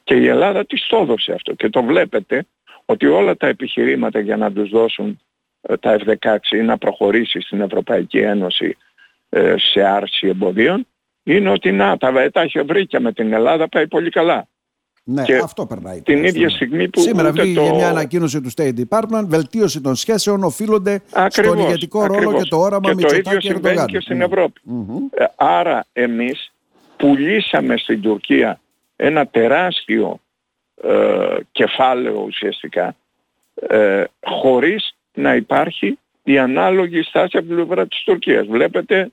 και 0.04 0.16
η 0.16 0.28
Ελλάδα 0.28 0.66
της 0.66 0.88
το 0.88 0.98
έδωσε 0.98 1.32
αυτό. 1.32 1.54
Και 1.54 1.70
το 1.70 1.84
βλέπετε 1.84 2.46
ότι 2.86 3.06
όλα 3.06 3.38
τα 3.38 3.48
επιχειρήματα 3.48 4.20
για 4.20 4.38
να 4.38 4.52
τους 4.52 4.70
δώσουν 4.70 5.20
ε, 5.62 5.78
τα 5.78 6.00
F-16 6.00 6.38
ή 6.52 6.62
να 6.62 6.78
προχωρήσει 6.78 7.42
στην 7.42 7.62
Ευρωπαϊκή 7.62 8.18
Ένωση 8.18 8.78
ε, 9.30 9.56
σε 9.58 9.82
άρση 9.82 10.28
εμποδίων 10.28 10.86
είναι 11.24 11.50
ότι 11.50 11.72
να 11.72 11.98
τα, 11.98 12.30
τα 12.32 12.42
έχει 12.42 12.62
βρει 12.62 12.86
και 12.86 13.00
με 13.00 13.14
την 13.14 13.34
Ελλάδα 13.34 13.70
πάει 13.70 13.88
πολύ 13.88 14.10
καλά. 14.10 14.48
Ναι, 15.04 15.24
και 15.24 15.36
αυτό 15.36 15.66
περνάει. 15.66 16.02
Την 16.02 16.24
ίδια 16.24 16.50
στιγμή 16.50 16.90
που. 16.90 17.00
Σήμερα 17.00 17.32
βγήκε 17.32 17.60
το... 17.60 17.76
μια 17.76 17.90
ανακοίνωση 17.90 18.42
του 18.42 18.52
State 18.56 18.74
Department, 18.88 19.26
βελτίωση 19.26 19.82
των 19.82 19.96
σχέσεων 19.96 20.44
οφείλονται 20.44 21.02
ακριβώς, 21.14 21.54
στον 21.54 21.68
ηγετικό 21.68 22.06
ρόλο 22.06 22.34
και 22.34 22.50
το 22.50 22.58
όραμα 22.58 22.96
και 22.96 23.06
το 23.06 23.16
ίδιο 23.16 23.42
συμβαίνει 23.42 23.86
και 23.86 24.00
στην 24.00 24.22
Ευρώπη. 24.22 24.62
Ε, 25.12 25.26
άρα 25.36 25.86
εμείς 25.94 26.52
πουλήσαμε 26.98 27.78
στην 27.78 28.02
Τουρκία 28.02 28.60
ένα 28.96 29.28
τεράστιο 29.28 30.20
ε, 30.84 31.36
κεφάλαιο 31.52 32.24
ουσιαστικά 32.28 32.96
ε, 33.68 34.04
χωρίς 34.26 34.96
να 35.14 35.36
υπάρχει 35.36 35.98
η 36.24 36.38
ανάλογη 36.38 37.04
στάση 37.04 37.38
από 37.38 37.48
την 37.48 37.56
πλευρά 37.56 37.88
της 37.88 38.04
Τουρκίας. 38.04 38.46
Βλέπετε 38.48 39.12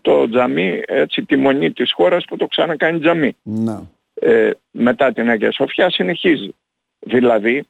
το 0.00 0.28
τζαμί, 0.28 0.82
έτσι 0.86 1.24
τη 1.24 1.36
μονή 1.36 1.72
της 1.72 1.92
χώρας 1.92 2.24
που 2.24 2.36
το 2.36 2.46
ξανακάνει 2.46 2.98
τζαμί. 2.98 3.36
Να 3.42 3.90
ε, 4.22 4.50
μετά 4.70 5.12
την 5.12 5.30
Αγία 5.30 5.52
Σοφιά 5.52 5.90
συνεχίζει. 5.90 6.54
Δηλαδή, 6.98 7.64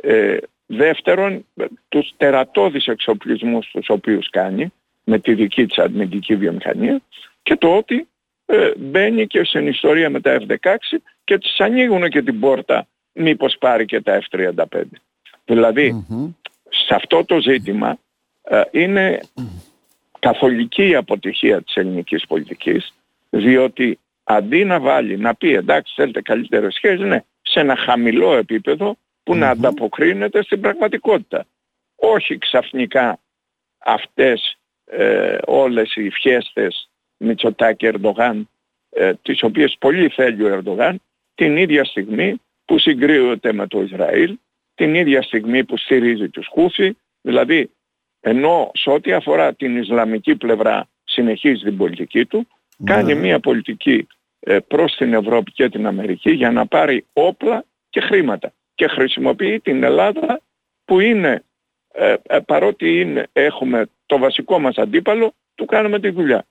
ε, 0.00 0.36
δεύτερον, 0.66 1.46
τους 1.88 2.12
τερατώδεις 2.16 2.86
εξοπλισμούς 2.86 3.70
τους 3.70 3.88
οποίους 3.88 4.30
κάνει 4.30 4.72
με 5.04 5.18
τη 5.18 5.34
δική 5.34 5.66
της 5.66 5.78
αμυντική 5.78 6.36
βιομηχανία 6.36 7.00
και 7.42 7.56
το 7.56 7.76
ότι 7.76 8.08
ε, 8.46 8.70
μπαίνει 8.76 9.26
και 9.26 9.44
στην 9.44 9.66
ιστορία 9.66 10.10
με 10.10 10.20
τα 10.20 10.38
F-16 10.40 10.76
και 11.24 11.38
τις 11.38 11.60
ανοίγουν 11.60 12.08
και 12.08 12.22
την 12.22 12.40
πόρτα 12.40 12.86
μήπως 13.12 13.56
πάρει 13.58 13.84
και 13.84 14.00
τα 14.00 14.22
F-35. 14.30 14.82
δηλαδη 15.44 16.06
σε 16.68 16.94
αυτό 16.94 17.24
το 17.24 17.40
ζήτημα 17.40 17.98
ε, 18.42 18.60
είναι 18.70 19.20
καθολική 20.26 20.88
η 20.88 20.94
αποτυχία 20.94 21.62
της 21.62 21.74
ελληνικής 21.74 22.26
πολιτικής 22.26 22.94
διότι 23.30 23.98
αντί 24.24 24.64
να 24.64 24.80
βάλει, 24.80 25.16
να 25.16 25.34
πει 25.34 25.54
εντάξει 25.54 25.92
θέλετε 25.96 26.22
καλύτερες 26.22 26.74
σχέσεις, 26.74 27.00
ναι, 27.00 27.24
σε 27.42 27.60
ένα 27.60 27.76
χαμηλό 27.76 28.36
επίπεδο 28.36 28.96
που 29.22 29.34
να 29.34 29.48
ανταποκρίνεται 29.48 30.42
στην 30.42 30.60
πραγματικότητα. 30.60 31.46
Όχι 31.96 32.38
ξαφνικά 32.38 33.18
αυτές 33.78 34.58
ε, 34.84 35.38
όλες 35.46 35.94
οι 35.96 36.10
φιέστες 36.10 36.90
Μητσοτάκη 37.16 37.86
Ερντογάν 37.86 38.48
ε, 38.90 39.12
τις 39.22 39.42
οποίες 39.42 39.76
πολύ 39.78 40.08
θέλει 40.08 40.42
ο 40.42 40.48
Ερντογάν 40.48 41.00
την 41.34 41.56
ίδια 41.56 41.84
στιγμή 41.84 42.40
που 42.64 42.78
συγκρίνονται 42.78 43.52
με 43.52 43.66
το 43.66 43.80
Ισραήλ, 43.80 44.38
την 44.74 44.94
ίδια 44.94 45.22
στιγμή 45.22 45.64
που 45.64 45.76
στηρίζει 45.76 46.28
τους 46.28 46.46
Χούφι, 46.46 46.96
δηλαδή 47.20 47.70
ενώ 48.28 48.70
σε 48.74 48.90
ό,τι 48.90 49.12
αφορά 49.12 49.54
την 49.54 49.76
Ισλαμική 49.76 50.36
πλευρά 50.36 50.88
συνεχίζει 51.04 51.64
την 51.64 51.76
πολιτική 51.76 52.26
του, 52.26 52.48
ναι. 52.76 52.92
κάνει 52.92 53.14
μια 53.14 53.40
πολιτική 53.40 54.06
ε, 54.40 54.58
προς 54.58 54.96
την 54.96 55.14
Ευρώπη 55.14 55.52
και 55.52 55.68
την 55.68 55.86
Αμερική 55.86 56.30
για 56.30 56.50
να 56.50 56.66
πάρει 56.66 57.04
όπλα 57.12 57.64
και 57.90 58.00
χρήματα 58.00 58.52
και 58.74 58.86
χρησιμοποιεί 58.86 59.60
την 59.60 59.82
Ελλάδα 59.82 60.40
που 60.84 61.00
είναι, 61.00 61.44
ε, 61.92 62.14
ε, 62.22 62.38
παρότι 62.38 63.00
είναι, 63.00 63.26
έχουμε 63.32 63.86
το 64.06 64.18
βασικό 64.18 64.58
μας 64.58 64.76
αντίπαλο, 64.76 65.32
του 65.54 65.64
κάνουμε 65.64 66.00
τη 66.00 66.10
δουλειά. 66.10 66.44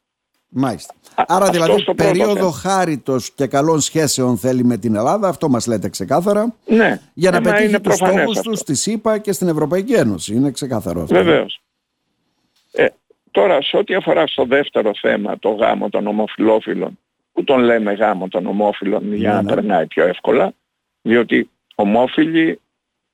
Μάλιστα. 0.50 0.94
Άρα 1.15 1.50
δηλαδή 1.50 1.94
περίοδο 1.96 2.50
χάριτος 2.50 3.32
και 3.32 3.48
καλών 3.48 3.79
σχέσεων 3.79 4.38
θέλει 4.38 4.63
με 4.63 4.77
την 4.77 4.96
Ελλάδα, 4.96 5.27
αυτό 5.27 5.50
μας 5.50 5.67
λέτε 5.67 5.89
ξεκάθαρα, 5.89 6.55
ναι, 6.65 7.00
για 7.13 7.32
να 7.32 7.41
πετύχει 7.41 7.82
τους 7.82 7.96
στόχους 7.96 8.39
τους 8.39 8.60
στη 8.60 8.75
ΣΥΠΑ 8.75 9.17
και 9.17 9.32
στην 9.32 9.48
Ευρωπαϊκή 9.48 9.94
Ένωση. 9.94 10.34
Είναι 10.34 10.51
ξεκάθαρο 10.51 11.01
αυτό. 11.01 11.15
Βεβαίως. 11.15 11.64
Ε, 13.36 13.39
τώρα 13.42 13.62
σε 13.62 13.77
ό,τι 13.77 13.96
αφορά 13.96 14.27
στο 14.27 14.46
δεύτερο 14.46 14.92
θέμα, 15.01 15.39
το 15.39 15.50
γάμο 15.50 15.89
των 15.89 16.08
ομοφιλόφιλων, 16.08 17.00
που 17.34 17.44
τον 17.44 17.60
λέμε 17.60 17.94
γάμο 17.94 18.27
των 18.27 18.46
ομόφυλων 18.46 19.13
για 19.13 19.30
ναι, 19.30 19.36
να 19.36 19.42
ναι. 19.42 19.54
περνάει 19.54 19.88
πιο 19.88 20.06
εύκολα, 20.06 20.54
διότι 21.01 21.50
ομόφυλοι 21.75 22.60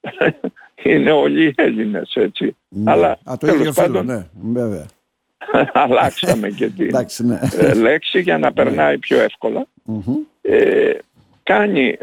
είναι 0.84 1.12
όλοι 1.12 1.46
οι 1.46 1.54
Έλληνες 1.58 2.12
έτσι. 2.14 2.56
Ναι. 2.68 2.92
Αλλά 2.92 3.20
Α, 3.24 3.38
το 3.40 3.48
ίδιο 3.48 3.72
πάντων, 3.72 4.06
ναι, 4.06 4.28
βέβαια. 4.42 4.86
αλλάξαμε 5.74 6.50
και 6.50 6.70
την 6.70 7.06
ναι. 7.18 7.40
ε, 7.58 7.74
λέξη 7.74 8.22
για 8.22 8.38
να 8.38 8.54
περνάει 8.54 8.98
πιο 8.98 9.20
εύκολα. 9.20 9.66
Ε, 10.42 10.92
κάνει 11.44 11.98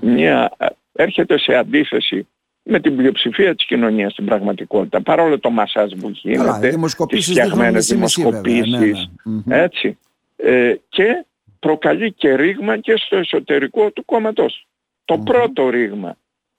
μια, 0.00 0.56
έρχεται 0.92 1.38
σε 1.38 1.54
αντίθεση 1.54 2.26
με 2.70 2.80
την 2.80 2.96
πλειοψηφία 2.96 3.54
της 3.54 3.66
κοινωνίας 3.66 4.12
στην 4.12 4.24
πραγματικότητα 4.24 5.00
παρόλο 5.00 5.38
το 5.38 5.50
μασάζ 5.50 5.92
που 6.00 6.10
γίνεται, 6.10 6.78
τις 7.08 7.30
φτιαγμένες 7.30 7.86
δημοσκοπήσεις, 7.86 9.10
έτσι, 9.48 9.98
ε, 10.36 10.74
και 10.88 11.24
προκαλεί 11.60 12.12
και 12.12 12.34
ρήγμα 12.34 12.78
και 12.78 12.96
στο 12.96 13.16
εσωτερικό 13.16 13.90
του 13.90 14.04
κόμματος. 14.04 14.66
Το 15.04 15.18
πρώτο 15.18 15.68
ρήγμα 15.68 16.16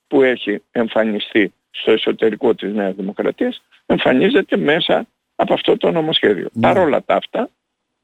που 0.08 0.22
έχει 0.22 0.62
εμφανιστεί 0.72 1.54
στο 1.72 1.92
εσωτερικό 1.92 2.56
της 2.56 2.74
Νέας 2.74 2.96
Δημοκρατίας 2.96 3.62
εμφανίζεται 3.86 4.58
μέσα 4.58 5.08
από 5.36 5.54
αυτό 5.54 5.78
το 5.78 5.92
νομοσχέδιο. 5.92 6.48
Mm. 6.48 6.60
Παρόλα 6.62 7.04
τα 7.04 7.16
αυτά, 7.16 7.50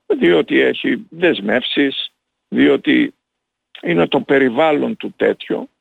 διότι 0.06 0.60
έχει 0.60 1.06
δεσμεύσεις, 1.10 2.12
διότι 2.48 3.14
είναι 3.82 4.08
το 4.08 4.20
περιβάλλον 4.20 4.98
του 4.98 5.14
τέτοιο, 5.16 5.58
ε, 5.58 5.77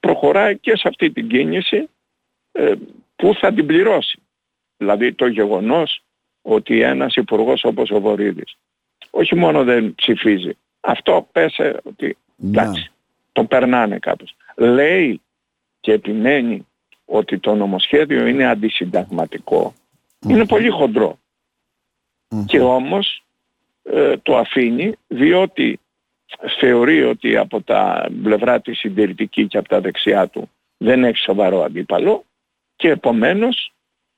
προχωράει 0.00 0.58
και 0.58 0.76
σε 0.76 0.88
αυτή 0.88 1.10
την 1.10 1.28
κίνηση 1.28 1.88
ε, 2.52 2.72
που 3.16 3.34
θα 3.34 3.52
την 3.52 3.66
πληρώσει. 3.66 4.18
Δηλαδή 4.76 5.12
το 5.12 5.26
γεγονός 5.26 6.02
ότι 6.42 6.80
ένας 6.80 7.14
υπουργός 7.14 7.64
όπως 7.64 7.90
ο 7.90 8.00
Βορύδης 8.00 8.56
όχι 9.16 9.34
μόνο 9.34 9.64
δεν 9.64 9.94
ψηφίζει, 9.94 10.56
αυτό 10.80 11.28
πέσε 11.32 11.80
ότι 11.84 12.16
εντάξει, 12.44 12.92
το 13.32 13.44
περνάνε 13.44 13.98
κάπως. 13.98 14.36
Λέει 14.56 15.20
και 15.80 15.92
επιμένει 15.92 16.66
ότι 17.04 17.38
το 17.38 17.54
νομοσχέδιο 17.54 18.26
είναι 18.26 18.46
αντισυνταγματικό. 18.46 19.74
Είναι 20.28 20.46
πολύ 20.46 20.70
Και 22.46 22.60
όμως 22.60 23.24
ε, 23.82 24.16
το 24.16 24.36
αφήνει 24.36 24.94
διότι 25.06 25.80
θεωρεί 26.58 27.02
ότι 27.02 27.36
από 27.36 27.62
τα 27.62 28.08
πλευρά 28.22 28.60
της 28.60 28.78
συντηρητική 28.78 29.46
και 29.46 29.58
από 29.58 29.68
τα 29.68 29.80
δεξιά 29.80 30.28
του 30.28 30.50
δεν 30.76 31.04
έχει 31.04 31.16
σοβαρό 31.16 31.62
αντίπαλο 31.62 32.24
και 32.76 32.88
επομένως 32.88 33.72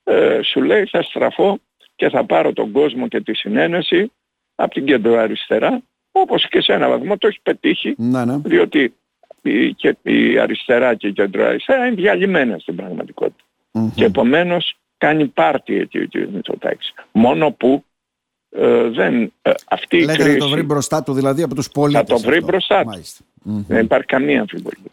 ε, 0.05 0.41
σου 0.43 0.63
λέει 0.63 0.87
θα 0.87 1.03
στραφώ 1.03 1.59
και 1.97 2.09
θα 2.09 2.25
πάρω 2.25 2.53
τον 2.53 2.73
κόσμο 2.73 3.09
και 3.09 3.21
τη 3.21 3.35
συνένεση 3.35 4.13
από 4.55 4.75
την 4.75 4.85
κέντρο 4.85 5.19
αριστερά 5.19 5.83
όπως 6.13 6.49
και 6.49 6.61
σε 6.61 6.73
ένα 6.73 6.89
βαθμό 6.89 7.17
το 7.17 7.27
έχει 7.27 7.41
πετύχει 7.43 7.95
να, 7.99 8.25
ναι. 8.25 8.37
διότι 8.37 8.95
η, 9.43 9.75
και 9.75 9.97
η 10.03 10.39
αριστερά 10.39 10.95
και 10.95 11.07
η 11.07 11.13
κέντρο 11.13 11.47
αριστερά 11.47 11.87
είναι 11.87 11.95
διαλυμένες 11.95 12.63
στην 12.63 12.77
πραγματικότητα. 12.77 13.45
Και 13.95 14.05
επομένως 14.05 14.77
κάνει 14.99 15.27
πάρτι 15.27 15.77
εκεί 15.77 15.99
ο 15.99 16.09
κ. 16.09 16.15
Μητσοτάκης. 16.15 16.95
Μόνο 17.13 17.51
που 17.51 17.85
ε, 18.51 18.89
δεν, 18.89 19.33
ε, 19.43 19.51
αυτή 19.69 19.97
η 19.97 20.05
κρίση... 20.05 20.31
θα 20.31 20.37
το 20.37 20.49
βρει 20.49 20.63
μπροστά 20.63 21.03
του 21.03 21.13
δηλαδή 21.13 21.43
από 21.43 21.55
τους 21.55 21.69
πολίτες. 21.69 22.05
Θα 22.09 22.15
το 22.15 22.21
βρει 22.21 22.37
αυτό. 22.37 22.47
μπροστά 22.47 22.85
του. 22.85 23.65
Δεν 23.69 23.85
υπάρχει 23.85 24.07
καμία 24.07 24.41
αμφιβολία. 24.41 24.91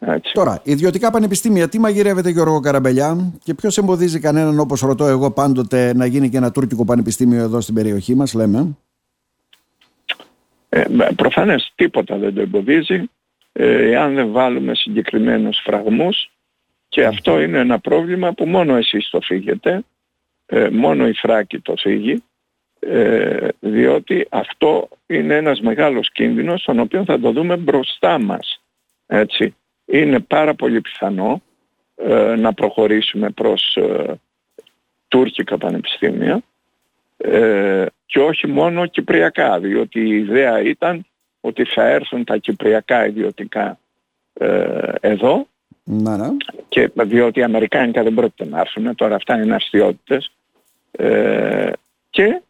Έτσι. 0.00 0.32
Τώρα, 0.32 0.60
ιδιωτικά 0.64 1.10
πανεπιστήμια, 1.10 1.68
τι 1.68 1.78
μαγειρεύεται 1.78 2.30
Γιώργο 2.30 2.60
Καραμπελιά 2.60 3.32
και 3.42 3.54
ποιος 3.54 3.78
εμποδίζει 3.78 4.20
κανέναν 4.20 4.58
όπως 4.58 4.80
ρωτώ 4.80 5.06
εγώ 5.06 5.30
πάντοτε 5.30 5.94
να 5.94 6.06
γίνει 6.06 6.28
και 6.28 6.36
ένα 6.36 6.50
τουρκικό 6.50 6.84
πανεπιστήμιο 6.84 7.42
εδώ 7.42 7.60
στην 7.60 7.74
περιοχή 7.74 8.14
μας, 8.14 8.34
λέμε; 8.34 8.76
Ε, 10.68 10.84
προφανές 11.16 11.72
τίποτα 11.74 12.16
δεν 12.16 12.34
το 12.34 12.40
εμποδίζει 12.40 13.10
ε, 13.52 13.90
εάν 13.90 14.14
δεν 14.14 14.30
βάλουμε 14.30 14.74
συγκεκριμένους 14.74 15.60
φραγμούς 15.64 16.30
και 16.88 17.04
αυτό 17.04 17.40
είναι 17.40 17.58
ένα 17.58 17.78
πρόβλημα 17.78 18.32
που 18.32 18.46
μόνο 18.46 18.76
εσείς 18.76 19.08
το 19.10 19.20
φύγετε, 19.20 19.84
ε, 20.46 20.68
μόνο 20.68 21.08
η 21.08 21.12
Φράκη 21.12 21.58
το 21.60 21.74
φύγει, 21.76 22.22
ε, 22.80 23.48
διότι 23.60 24.26
αυτό 24.30 24.88
είναι 25.06 25.34
ένας 25.34 25.60
μεγάλος 25.60 26.12
κίνδυνος 26.12 26.62
τον 26.62 26.78
οποίο 26.78 27.04
θα 27.04 27.20
το 27.20 27.32
δούμε 27.32 27.56
μπροστά 27.56 28.18
μας. 28.18 28.62
Έτσι. 29.06 29.54
Είναι 29.84 30.20
πάρα 30.20 30.54
πολύ 30.54 30.80
πιθανό 30.80 31.42
ε, 31.96 32.34
να 32.36 32.52
προχωρήσουμε 32.52 33.30
προς 33.30 33.76
ε, 33.76 34.20
τουρκικά 35.08 35.58
πανεπιστήμια 35.58 36.42
και 38.06 38.20
όχι 38.20 38.46
μόνο 38.46 38.86
κυπριακά, 38.86 39.58
διότι 39.58 40.00
η 40.00 40.16
ιδέα 40.16 40.60
ήταν 40.60 41.06
ότι 41.40 41.64
θα 41.64 41.86
έρθουν 41.86 42.24
τα 42.24 42.36
κυπριακά 42.36 43.06
ιδιωτικά 43.06 43.78
εδώ 45.00 45.46
να, 45.90 46.16
ναι. 46.16 46.36
Και 46.68 46.90
διότι 46.94 47.40
οι 47.40 47.42
Αμερικάνικα 47.42 48.02
δεν 48.02 48.14
πρόκειται 48.14 48.44
να 48.44 48.60
έρθουν, 48.60 48.94
τώρα 48.94 49.14
αυτά 49.14 49.42
είναι 49.42 49.54
αστείωτες. 49.54 50.32
Ε, 50.90 51.70
και 52.10 52.40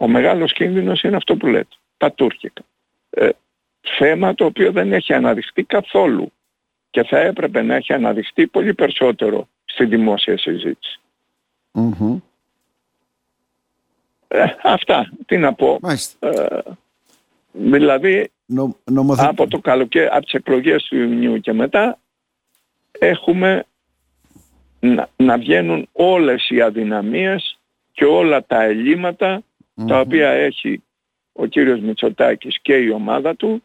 ο 0.00 0.08
μεγάλος 0.08 0.52
κίνδυνος 0.52 1.02
είναι 1.02 1.16
αυτό 1.16 1.36
που 1.36 1.46
λέτε, 1.46 1.76
τα 1.96 2.12
τουρκικά. 2.12 2.62
Ε, 3.10 3.28
θέμα 3.98 4.34
το 4.34 4.44
οποίο 4.44 4.72
δεν 4.72 4.92
έχει 4.92 5.12
αναδειχθεί 5.12 5.62
καθόλου 5.62 6.32
και 6.90 7.02
θα 7.02 7.18
έπρεπε 7.18 7.62
να 7.62 7.74
έχει 7.74 7.92
αναδειχθεί 7.92 8.46
πολύ 8.46 8.74
περισσότερο 8.74 9.48
στη 9.64 9.84
δημόσια 9.84 10.38
Ε, 14.28 14.44
αυτά, 14.62 15.12
τι 15.26 15.36
να 15.36 15.54
πω. 15.54 15.78
Ε, 16.18 16.58
δηλαδή, 17.52 18.30
από 19.16 19.46
το 19.46 19.58
καλοκαίρι, 19.58 20.08
από 20.10 20.24
τις 20.24 20.32
εκλογές 20.32 20.84
του 20.84 20.96
Ιουνίου 20.96 21.40
και 21.40 21.52
μετά, 21.52 21.98
έχουμε 22.90 23.64
να, 24.80 25.08
να 25.16 25.38
βγαίνουν 25.38 25.88
όλες 25.92 26.48
οι 26.50 26.60
αδυναμίες 26.60 27.58
και 27.92 28.04
όλα 28.04 28.44
τα 28.44 28.62
ελλείμματα 28.62 29.42
τα 29.86 30.00
οποία 30.00 30.30
έχει 30.30 30.82
ο 31.32 31.46
κύριος 31.46 31.80
Μητσοτάκης 31.80 32.58
και 32.62 32.76
η 32.76 32.90
ομάδα 32.90 33.36
του 33.36 33.62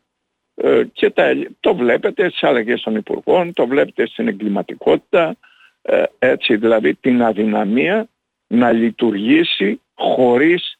ε, 0.56 0.84
και 0.94 1.10
τα, 1.10 1.34
το 1.60 1.76
βλέπετε 1.76 2.30
στις 2.30 2.44
αλλαγές 2.44 2.82
των 2.82 2.96
υπουργών, 2.96 3.54
το 3.54 3.68
βλέπετε 3.68 4.08
στην 4.08 4.28
εγκληματικότητα, 4.28 5.36
ε, 5.82 6.04
έτσι 6.20 6.56
δηλαδή 6.56 6.96
την 6.96 7.24
αδυναμία 7.24 8.08
να 8.48 8.72
λειτουργήσει 8.72 9.82
χωρίς 9.94 10.78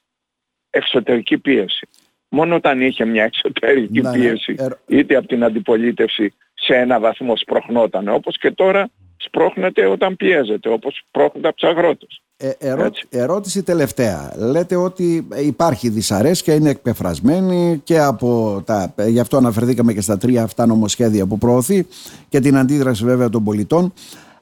εξωτερική 0.70 1.38
πίεση. 1.38 1.88
Μόνο 2.30 2.56
όταν 2.56 2.82
είχε 2.82 3.06
μια 3.06 3.24
εξωτερική 3.24 4.02
ναι, 4.02 4.10
ναι. 4.10 4.18
πίεση 4.18 4.56
είτε 4.88 5.16
από 5.16 5.28
την 5.28 5.44
αντιπολίτευση 5.44 6.34
σε 6.54 6.76
ένα 6.76 7.00
βαθμό 7.00 7.38
σπροχνόταν 7.38 8.08
όπως 8.08 8.38
και 8.38 8.52
τώρα 8.52 8.90
σπρώχνεται 9.18 9.86
όταν 9.86 10.16
πιέζεται 10.16 10.70
όπως 10.70 11.04
σπρώχνεται 11.08 11.48
από 11.48 11.58
τους 11.58 11.70
αγρότες. 11.70 12.23
Ε, 12.46 12.90
ερώτηση 13.10 13.64
τελευταία. 13.64 14.34
Λέτε 14.38 14.76
ότι 14.76 15.28
υπάρχει 15.44 15.90
δυσαρέσκεια, 15.90 16.54
είναι 16.54 16.70
εκπεφρασμένη 16.70 17.82
και 17.84 18.00
από 18.00 18.62
τα... 18.66 18.94
Γι' 19.08 19.20
αυτό 19.20 19.38
αναφερθήκαμε 19.38 19.94
και 19.94 20.02
στα 20.02 20.18
τρία 20.18 20.44
αυτά 20.44 20.66
νομοσχέδια 20.66 21.26
που 21.26 21.38
προωθεί 21.38 21.88
και 22.30 22.40
την 22.40 22.58
αντίδραση 22.58 23.06
βέβαια 23.06 23.30
των 23.30 23.44
πολιτών. 23.44 23.94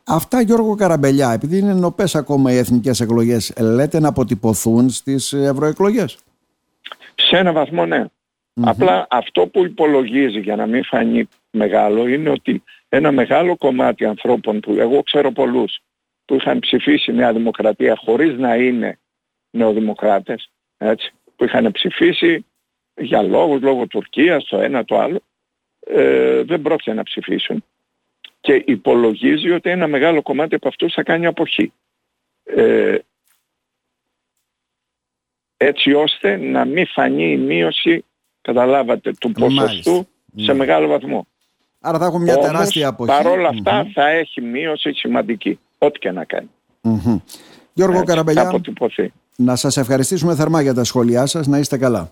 Αυτά 0.04 0.42
Γιώργο 0.42 0.76
Καραμπελιά, 0.76 1.32
επειδή 1.32 1.58
είναι 1.58 1.74
νοπές 1.74 2.16
ακόμα 2.16 2.52
οι 2.52 2.58
εθνικές 2.58 3.00
εκλογές, 3.00 3.54
λέτε 3.60 4.00
να 4.00 4.08
αποτυπωθούν 4.08 4.90
στις 4.90 5.34
ευρωεκλογές; 5.34 6.18
Σε 7.16 7.38
ένα 7.38 7.52
βαθμό 7.52 7.86
ναι. 7.86 8.06
Απλά 8.62 9.08
αυτό 9.10 9.48
που 9.48 9.66
υπολογίζει 9.66 10.40
για 10.40 10.56
να 10.56 10.66
μην 10.66 10.84
φανεί 10.84 11.28
μεγάλο 11.52 12.08
είναι 12.08 12.30
ότι 12.30 12.64
ένα 12.90 13.12
μεγάλο 13.12 13.58
κομμάτι 13.58 14.06
ανθρώπων 14.06 14.60
που 14.60 14.76
εγώ 14.78 15.04
ξέρω 15.04 15.32
πολλούς 15.32 15.82
που 16.32 16.38
είχαν 16.38 16.60
ψηφίσει 16.60 17.12
Νέα 17.12 17.34
Δημοκρατία 17.34 17.96
χωρίς 17.96 18.38
να 18.38 18.56
είναι 18.56 19.00
νεοδημοκράτες, 19.50 20.52
έτσι, 20.78 21.14
που 21.36 21.44
είχαν 21.44 21.72
ψηφίσει 21.72 22.46
για 22.96 23.22
λόγους, 23.22 23.62
λόγω 23.62 23.88
Τουρκίας, 23.88 24.46
το 24.46 24.58
ένα 24.58 24.86
το 24.86 25.00
άλλο, 25.00 25.22
ε, 25.80 26.44
δεν 26.44 26.62
πρόκειται 26.62 26.94
να 26.94 27.04
ψηφίσουν 27.04 27.64
και 28.40 28.64
υπολογίζει 28.66 29.52
ότι 29.52 29.70
ένα 29.70 29.88
μεγάλο 29.88 30.22
κομμάτι 30.22 30.56
από 30.56 30.68
αυτούς 30.68 30.94
θα 30.94 31.04
κάνει 31.04 31.26
αποχή. 31.26 31.74
Ε, 32.44 32.98
έτσι 35.58 35.94
ώστε 35.94 36.38
να 36.38 36.66
μην 36.66 36.88
φανεί 36.88 37.32
η 37.32 37.38
μείωση, 37.38 38.06
καταλάβατε, 38.42 39.12
του 39.20 39.32
ποσοστού 39.32 40.08
σε 40.36 40.52
ναι. 40.52 40.54
μεγάλο 40.54 40.88
βαθμό. 40.88 41.28
Άρα 41.80 42.00
θα 42.00 42.06
έχουμε 42.06 42.24
μια 42.24 42.36
Όμως, 42.36 42.48
τεράστια 42.48 42.88
αποχή. 42.88 43.12
Παρόλα 43.12 43.52
θα 43.94 44.08
έχει 44.08 44.42
μείωση 44.42 44.94
σημαντική, 44.94 45.60
ό,τι 45.86 46.00
και 46.00 46.12
να 46.12 46.24
κάνει. 46.24 46.50
Mm-hmm. 46.84 47.22
Γιώργο 47.74 47.96
Έτσι, 47.96 48.06
Καραμπελιά, 48.06 48.62
να 49.36 49.56
σας 49.56 49.78
ευχαριστήσουμε 49.78 50.36
θερμά 50.36 50.62
για 50.62 50.74
τα 50.74 50.84
σχόλιά 50.84 51.26
σας, 51.26 51.48
να 51.48 51.58
είστε 51.58 51.78
καλά. 51.78 52.12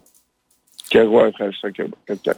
Και 0.88 1.00
εγώ 1.00 1.26
ευχαριστώ 1.26 1.70
και, 1.70 1.90
και, 2.22 2.36